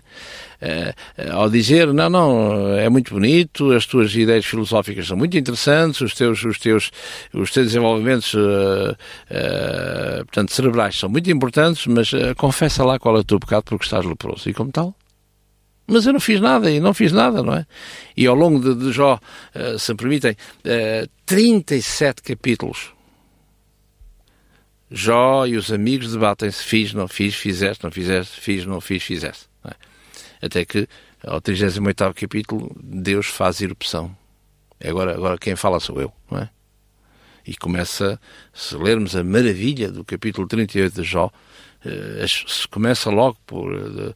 Eh, 0.65 0.95
ao 1.29 1.49
dizer, 1.49 1.91
não, 1.91 2.09
não, 2.09 2.73
é 2.77 2.87
muito 2.87 3.13
bonito, 3.13 3.71
as 3.71 3.85
tuas 3.85 4.15
ideias 4.15 4.45
filosóficas 4.45 5.07
são 5.07 5.17
muito 5.17 5.37
interessantes, 5.37 5.99
os 5.99 6.13
teus, 6.13 6.41
os 6.45 6.57
teus, 6.57 6.72
os 6.75 7.51
teus 7.51 7.67
desenvolvimentos, 7.67 8.33
uh, 8.33 8.91
uh, 8.91 10.25
portanto, 10.25 10.53
cerebrais 10.53 10.97
são 10.97 11.09
muito 11.09 11.29
importantes, 11.29 11.87
mas 11.87 12.11
uh, 12.13 12.35
confessa 12.37 12.83
lá 12.83 12.97
qual 12.99 13.17
é 13.17 13.19
o 13.19 13.23
teu 13.23 13.39
pecado 13.39 13.63
porque 13.63 13.85
estás 13.85 14.05
leproso. 14.05 14.49
E 14.49 14.53
como 14.53 14.71
tal, 14.71 14.95
mas 15.85 16.05
eu 16.05 16.13
não 16.13 16.19
fiz 16.19 16.39
nada 16.39 16.71
e 16.71 16.79
não 16.79 16.93
fiz 16.93 17.11
nada, 17.11 17.43
não 17.43 17.53
é? 17.53 17.65
E 18.15 18.25
ao 18.25 18.35
longo 18.35 18.59
de, 18.59 18.85
de 18.85 18.91
Jó, 18.91 19.19
uh, 19.55 19.77
se 19.77 19.91
me 19.91 19.97
permitem, 19.97 20.31
uh, 20.31 21.09
37 21.25 22.21
capítulos. 22.23 22.91
Jó 24.89 25.45
e 25.45 25.57
os 25.57 25.71
amigos 25.71 26.11
debatem-se: 26.11 26.63
fiz, 26.63 26.93
não 26.93 27.07
fiz, 27.07 27.35
fizeste, 27.35 27.83
não 27.83 27.91
fizeste, 27.91 28.39
fiz, 28.39 28.65
não 28.65 28.79
fiz, 28.79 29.03
fizeste. 29.03 29.47
Não 29.63 29.71
é? 29.71 30.45
Até 30.45 30.63
que, 30.63 30.87
ao 31.25 31.41
38 31.41 32.13
capítulo, 32.13 32.71
Deus 32.81 33.27
faz 33.27 33.61
erupção. 33.61 34.15
Agora, 34.83 35.13
agora 35.13 35.37
quem 35.37 35.55
fala 35.55 35.79
sou 35.79 35.99
eu, 36.01 36.11
não 36.29 36.39
é? 36.39 36.49
E 37.45 37.55
começa, 37.55 38.19
se 38.53 38.75
lermos 38.75 39.15
a 39.15 39.23
maravilha 39.23 39.91
do 39.91 40.03
capítulo 40.05 40.47
38 40.47 41.01
de 41.01 41.03
Jó, 41.03 41.27
uh, 41.85 42.69
começa 42.69 43.09
logo 43.09 43.37
por. 43.45 43.73
Uh, 43.73 44.13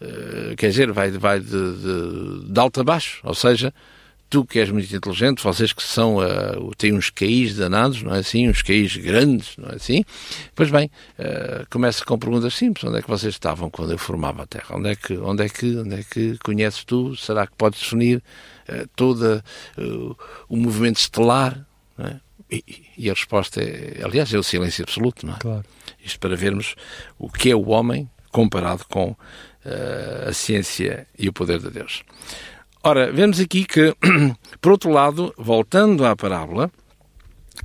eh, 0.00 0.54
quer 0.56 0.68
dizer, 0.70 0.92
vai, 0.92 1.10
vai 1.10 1.40
de, 1.40 1.48
de, 1.48 2.52
de, 2.52 2.60
alto 2.60 2.80
a 2.80 2.84
baixo, 2.84 3.20
ou 3.24 3.34
seja, 3.34 3.74
tu 4.30 4.44
que 4.44 4.60
és 4.60 4.70
muito 4.70 4.94
inteligente, 4.94 5.42
vocês 5.42 5.72
que 5.72 5.82
são, 5.82 6.18
uh, 6.18 6.74
têm 6.76 6.92
uns 6.92 7.10
caís 7.10 7.56
danados, 7.56 8.02
não 8.02 8.14
é 8.14 8.18
assim, 8.18 8.48
uns 8.48 8.62
caís 8.62 8.96
grandes, 8.96 9.56
não 9.56 9.70
é 9.70 9.74
assim? 9.74 10.04
Pois 10.54 10.70
bem, 10.70 10.90
uh, 11.18 11.66
começa 11.70 12.04
com 12.04 12.18
perguntas 12.18 12.54
simples, 12.54 12.84
onde 12.84 12.98
é 12.98 13.02
que 13.02 13.08
vocês 13.08 13.34
estavam 13.34 13.70
quando 13.70 13.90
eu 13.90 13.98
formava 13.98 14.42
a 14.42 14.46
Terra? 14.46 14.76
Onde 14.76 14.90
é 14.90 14.94
que, 14.94 15.16
onde 15.16 15.44
é 15.44 15.48
que, 15.48 15.76
onde 15.76 15.94
é 15.96 16.02
que 16.04 16.38
conheces 16.44 16.84
tu? 16.84 17.16
Será 17.16 17.46
que 17.46 17.54
podes 17.56 17.80
definir 17.80 18.22
uh, 18.68 18.88
todo 18.94 19.42
o 20.48 20.56
movimento 20.56 21.00
estelar? 21.00 21.66
É? 21.98 22.27
E, 22.50 22.64
e, 22.96 23.10
a 23.10 23.12
resposta 23.12 23.62
é, 23.62 24.00
aliás, 24.02 24.32
é 24.32 24.38
o 24.38 24.42
silêncio 24.42 24.82
absoluto, 24.82 25.26
não 25.26 25.34
é? 25.34 25.38
Claro. 25.38 25.64
Isto 26.02 26.18
para 26.18 26.34
vermos 26.34 26.74
o 27.18 27.30
que 27.30 27.50
é 27.50 27.54
o 27.54 27.68
homem 27.68 28.08
comparado 28.30 28.84
com 28.88 29.10
uh, 29.10 30.28
a 30.28 30.32
ciência 30.32 31.06
e 31.18 31.28
o 31.28 31.32
poder 31.32 31.58
de 31.58 31.70
Deus. 31.70 32.02
Ora, 32.82 33.12
vemos 33.12 33.38
aqui 33.40 33.64
que, 33.64 33.94
por 34.60 34.72
outro 34.72 34.90
lado, 34.90 35.34
voltando 35.36 36.06
à 36.06 36.16
parábola, 36.16 36.70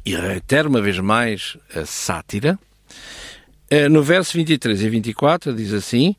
e 0.05 0.15
reitero 0.15 0.69
uma 0.69 0.81
vez 0.81 0.99
mais 0.99 1.57
a 1.73 1.85
sátira, 1.85 2.59
uh, 3.71 3.89
no 3.89 4.03
verso 4.03 4.33
23 4.33 4.81
e 4.81 4.89
24 4.89 5.53
diz 5.53 5.71
assim: 5.71 6.15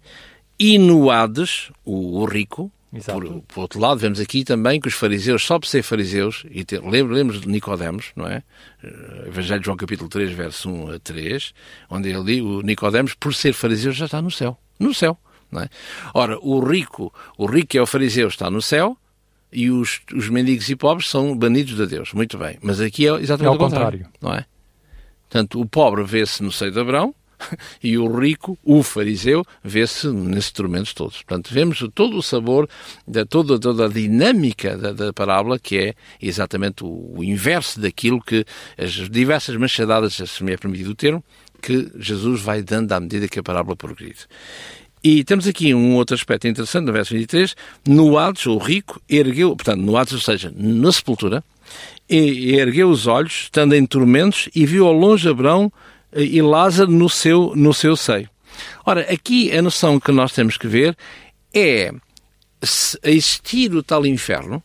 E 0.59 0.79
no 0.79 1.11
Hades, 1.11 1.71
o, 1.85 2.21
o 2.21 2.25
rico, 2.25 2.73
por, 3.03 3.43
por, 3.43 3.61
outro 3.63 3.81
lado, 3.81 3.99
vemos 3.99 4.21
aqui 4.21 4.45
também 4.45 4.81
que 4.81 4.89
os 4.89 4.95
fariseus, 4.95 5.45
só 5.45 5.59
por 5.59 5.67
ser 5.67 5.83
fariseus, 5.83 6.45
e 6.51 6.65
ter, 6.65 6.83
lembramos 6.83 7.41
de 7.41 7.49
Nicodemos, 7.49 8.13
não 8.15 8.27
é? 8.27 8.43
Eh, 8.83 9.25
Evangelho 9.27 9.61
de 9.61 9.67
João 9.67 9.77
capítulo 9.77 10.09
3, 10.09 10.33
verso 10.33 10.71
1 10.71 10.93
a 10.93 10.99
3, 10.99 11.55
onde 11.91 12.09
ele 12.11 12.25
diz, 12.25 12.43
o 12.43 12.61
Nicodemos, 12.63 13.15
por 13.15 13.35
ser 13.35 13.53
fariseu, 13.53 13.93
já 13.93 14.05
está 14.05 14.23
no 14.23 14.31
céu. 14.31 14.59
No 14.79 14.95
céu. 14.95 15.19
É? 15.57 15.69
Ora, 16.13 16.39
o 16.41 16.61
rico, 16.61 17.13
o 17.39 17.47
rico 17.47 17.77
é 17.77 17.81
o 17.81 17.87
fariseu, 17.87 18.29
está 18.29 18.51
no 18.51 18.61
céu, 18.61 18.97
e 19.53 19.71
os, 19.71 20.01
os 20.13 20.29
mendigos 20.29 20.69
e 20.69 20.75
pobres 20.75 21.09
são 21.09 21.37
banidos 21.37 21.77
de 21.77 21.87
Deus. 21.87 22.13
Muito 22.13 22.37
bem. 22.37 22.59
Mas 22.61 22.81
aqui 22.81 23.07
é 23.07 23.13
exatamente 23.15 23.53
é 23.53 23.57
o 23.57 23.59
contrário, 23.59 23.99
contrário. 24.01 24.09
Não 24.21 24.35
é? 24.35 24.45
Portanto, 25.29 25.61
o 25.61 25.67
pobre 25.67 26.03
vê-se 26.03 26.43
no 26.43 26.51
seio 26.51 26.73
de 26.73 26.81
Abrão 26.81 27.15
e 27.83 27.97
o 27.99 28.07
rico, 28.19 28.59
o 28.63 28.83
fariseu, 28.83 29.45
vê-se 29.63 30.09
nesses 30.09 30.53
tormentos 30.53 30.93
todos. 30.93 31.23
Portanto, 31.23 31.53
vemos 31.53 31.85
todo 31.95 32.17
o 32.17 32.23
sabor, 32.23 32.69
de, 33.07 33.25
toda, 33.25 33.59
toda 33.59 33.87
a 33.87 33.89
dinâmica 33.89 34.77
da, 34.77 34.93
da 34.93 35.13
parábola, 35.13 35.59
que 35.59 35.79
é 35.79 35.95
exatamente 36.21 36.85
o, 36.85 37.15
o, 37.17 37.25
inverso 37.25 37.81
daquilo 37.81 38.21
que 38.21 38.45
as 38.79 38.93
diversas 39.11 39.57
machadadas, 39.57 40.15
se 40.15 40.45
me 40.45 40.53
é 40.53 40.57
permitido 40.57 40.91
o 40.91 40.95
termo, 40.95 41.25
que 41.61 41.91
Jesus 41.99 42.43
vai 42.43 42.63
dando 42.63 42.93
à 42.93 43.01
medida 43.01 43.29
que 43.29 43.39
a 43.39 43.43
parábola 43.43 43.77
progride. 43.77 44.27
E 45.03 45.23
temos 45.23 45.47
aqui 45.47 45.75
um 45.75 45.97
outro 45.97 46.15
aspecto 46.15 46.49
interessante 46.49 46.87
no 46.87 46.93
verso 46.93 47.13
23. 47.13 47.55
No 47.87 48.17
Hades, 48.17 48.47
o 48.47 48.57
rico 48.57 49.03
ergueu, 49.07 49.55
portanto, 49.55 49.81
no 49.83 49.97
Hades, 49.97 50.15
ou 50.15 50.21
seja, 50.21 50.51
na 50.57 50.91
sepultura, 50.91 51.45
e 52.09 52.55
ergueu 52.55 52.89
os 52.89 53.07
olhos, 53.07 53.43
estando 53.45 53.75
em 53.75 53.85
tormentos, 53.85 54.49
e 54.55 54.65
viu 54.65 54.87
ao 54.87 54.93
longe 54.93 55.29
Abraão 55.29 55.71
e 56.15 56.41
Lázaro 56.43 56.91
no 56.91 57.09
seu, 57.09 57.53
no 57.55 57.75
seu 57.75 57.97
seio. 57.97 58.29
Ora, 58.85 59.01
aqui 59.13 59.57
a 59.57 59.61
noção 59.61 59.99
que 59.99 60.13
nós 60.13 60.33
temos 60.33 60.57
que 60.57 60.67
ver 60.67 60.97
é 61.53 61.93
existir 63.03 63.75
o 63.75 63.83
tal 63.83 64.07
inferno, 64.07 64.63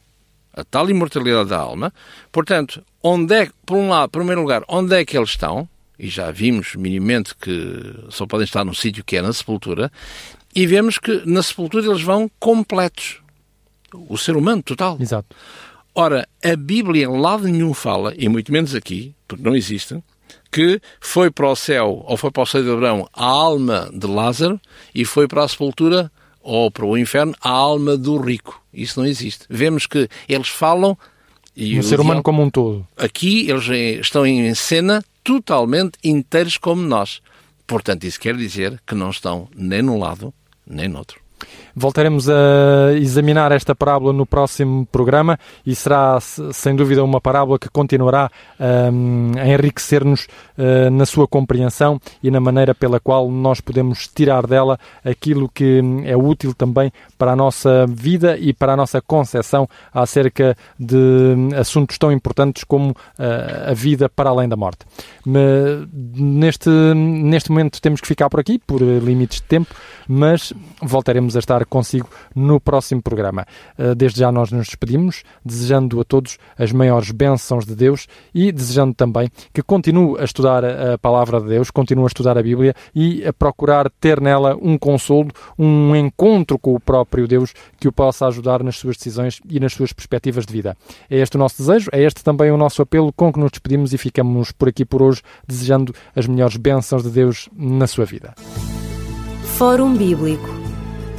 a 0.53 0.63
tal 0.63 0.89
imortalidade 0.89 1.49
da 1.49 1.57
alma. 1.57 1.93
Portanto, 2.31 2.83
onde 3.01 3.33
é, 3.33 3.49
por 3.65 3.77
um 3.77 3.89
lado, 3.89 4.09
por 4.09 4.19
primeiro 4.19 4.41
lugar, 4.41 4.63
onde 4.67 4.95
é 4.95 5.03
que 5.03 5.17
eles 5.17 5.29
estão? 5.29 5.67
e 5.99 6.07
já 6.07 6.31
vimos 6.31 6.75
minimamente 6.75 7.35
que 7.35 7.93
só 8.09 8.25
podem 8.25 8.45
estar 8.45 8.63
num 8.63 8.73
sítio 8.73 9.03
que 9.03 9.17
é 9.17 9.21
na 9.21 9.33
sepultura, 9.33 9.91
e 10.55 10.65
vemos 10.65 10.97
que 10.97 11.21
na 11.25 11.43
sepultura 11.43 11.85
eles 11.85 12.01
vão 12.01 12.31
completos. 12.39 13.21
O 13.93 14.17
ser 14.17 14.37
humano 14.37 14.63
total. 14.63 14.97
Exato. 14.99 15.35
Ora, 15.93 16.27
a 16.43 16.55
Bíblia 16.55 17.05
em 17.05 17.19
lado 17.19 17.47
nenhum 17.47 17.73
fala, 17.73 18.13
e 18.17 18.29
muito 18.29 18.51
menos 18.51 18.73
aqui, 18.73 19.13
porque 19.27 19.43
não 19.43 19.55
existe, 19.55 20.01
que 20.51 20.81
foi 20.99 21.29
para 21.29 21.49
o 21.49 21.55
céu 21.55 22.03
ou 22.05 22.17
foi 22.17 22.31
para 22.31 22.43
o 22.43 22.45
seio 22.45 22.63
de 22.63 22.71
Abraão 22.71 23.07
a 23.13 23.25
alma 23.25 23.89
de 23.93 24.07
Lázaro 24.07 24.59
e 24.93 25.05
foi 25.05 25.27
para 25.27 25.43
a 25.43 25.47
sepultura 25.47 26.11
ou 26.41 26.71
para 26.71 26.85
o 26.85 26.97
inferno 26.97 27.33
a 27.41 27.49
alma 27.49 27.97
do 27.97 28.17
rico. 28.17 28.61
Isso 28.73 28.99
não 28.99 29.07
existe. 29.07 29.45
Vemos 29.49 29.85
que 29.85 30.09
eles 30.27 30.49
falam. 30.49 30.97
E 31.55 31.77
o 31.77 31.83
ser 31.83 31.99
humano 31.99 32.23
como 32.23 32.41
um 32.41 32.49
todo. 32.49 32.87
Aqui 32.97 33.49
eles 33.49 33.67
estão 33.99 34.25
em 34.25 34.53
cena 34.55 35.03
totalmente 35.23 35.97
inteiros 36.03 36.57
como 36.57 36.81
nós. 36.81 37.21
Portanto, 37.67 38.05
isso 38.05 38.19
quer 38.19 38.35
dizer 38.35 38.81
que 38.87 38.95
não 38.95 39.09
estão 39.09 39.47
nem 39.55 39.81
num 39.81 39.99
lado 39.99 40.33
nem 40.65 40.87
no 40.87 40.99
outro. 40.99 41.19
Voltaremos 41.75 42.29
a 42.29 42.93
examinar 42.95 43.51
esta 43.51 43.73
parábola 43.73 44.11
no 44.11 44.25
próximo 44.25 44.85
programa 44.91 45.39
e 45.65 45.73
será, 45.75 46.17
sem 46.19 46.75
dúvida, 46.75 47.03
uma 47.03 47.21
parábola 47.21 47.57
que 47.57 47.69
continuará 47.69 48.29
um, 48.59 49.31
a 49.39 49.47
enriquecer-nos 49.47 50.27
uh, 50.57 50.89
na 50.91 51.05
sua 51.05 51.27
compreensão 51.27 51.99
e 52.21 52.29
na 52.29 52.39
maneira 52.39 52.73
pela 52.75 52.99
qual 52.99 53.29
nós 53.29 53.61
podemos 53.61 54.07
tirar 54.07 54.45
dela 54.45 54.79
aquilo 55.05 55.49
que 55.49 55.81
é 56.05 56.17
útil 56.17 56.53
também 56.53 56.91
para 57.17 57.31
a 57.31 57.35
nossa 57.35 57.85
vida 57.87 58.37
e 58.37 58.53
para 58.53 58.73
a 58.73 58.77
nossa 58.77 59.01
concepção 59.01 59.67
acerca 59.93 60.55
de 60.79 61.35
assuntos 61.57 61.97
tão 61.97 62.11
importantes 62.11 62.63
como 62.63 62.91
uh, 62.91 63.69
a 63.69 63.73
vida 63.73 64.09
para 64.09 64.29
além 64.29 64.49
da 64.49 64.55
morte. 64.55 64.85
Neste, 65.25 66.69
neste 66.69 67.49
momento 67.51 67.81
temos 67.81 68.01
que 68.01 68.07
ficar 68.07 68.29
por 68.29 68.39
aqui, 68.39 68.59
por 68.59 68.81
limites 68.81 69.37
de 69.37 69.43
tempo, 69.43 69.73
mas 70.07 70.51
voltaremos 70.81 71.28
a 71.35 71.39
estar 71.39 71.65
consigo 71.65 72.09
no 72.35 72.59
próximo 72.59 73.01
programa. 73.01 73.45
Eh, 73.77 73.95
desde 73.95 74.19
já 74.19 74.31
nós 74.31 74.51
nos 74.51 74.67
despedimos, 74.67 75.23
desejando 75.43 75.99
a 76.01 76.03
todos 76.03 76.37
as 76.57 76.71
maiores 76.71 77.11
bênçãos 77.11 77.65
de 77.65 77.75
Deus 77.75 78.07
e 78.33 78.51
desejando 78.51 78.93
também 78.93 79.29
que 79.53 79.61
continue 79.61 80.19
a 80.19 80.23
estudar 80.23 80.63
a 80.65 80.97
palavra 80.97 81.39
de 81.41 81.47
Deus, 81.47 81.71
continue 81.71 82.05
a 82.05 82.07
estudar 82.07 82.37
a 82.37 82.43
Bíblia 82.43 82.73
e 82.93 83.25
a 83.25 83.33
procurar 83.33 83.89
ter 83.99 84.19
nela 84.21 84.57
um 84.61 84.77
consolo, 84.77 85.29
um 85.57 85.95
encontro 85.95 86.57
com 86.57 86.73
o 86.73 86.79
próprio 86.79 87.27
Deus 87.27 87.53
que 87.79 87.87
o 87.87 87.91
possa 87.91 88.27
ajudar 88.27 88.63
nas 88.63 88.77
suas 88.77 88.97
decisões 88.97 89.41
e 89.49 89.59
nas 89.59 89.73
suas 89.73 89.93
perspectivas 89.93 90.45
de 90.45 90.53
vida. 90.53 90.77
É 91.09 91.17
este 91.17 91.35
o 91.35 91.39
nosso 91.39 91.57
desejo, 91.57 91.89
é 91.93 92.01
este 92.01 92.23
também 92.23 92.51
o 92.51 92.57
nosso 92.57 92.81
apelo 92.81 93.11
com 93.13 93.31
que 93.31 93.39
nos 93.39 93.51
despedimos 93.51 93.93
e 93.93 93.97
ficamos 93.97 94.51
por 94.51 94.69
aqui 94.69 94.85
por 94.85 95.01
hoje, 95.01 95.21
desejando 95.47 95.93
as 96.15 96.27
melhores 96.27 96.57
bênçãos 96.57 97.03
de 97.03 97.09
Deus 97.09 97.49
na 97.55 97.87
sua 97.87 98.05
vida. 98.05 98.33
Fórum 99.57 99.95
Bíblico 99.95 100.58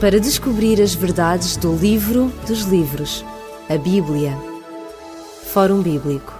para 0.01 0.19
descobrir 0.19 0.81
as 0.81 0.95
verdades 0.95 1.59
do 1.59 1.77
livro 1.77 2.33
dos 2.47 2.63
livros, 2.63 3.23
a 3.69 3.77
Bíblia. 3.77 4.35
Fórum 5.53 5.83
Bíblico 5.83 6.40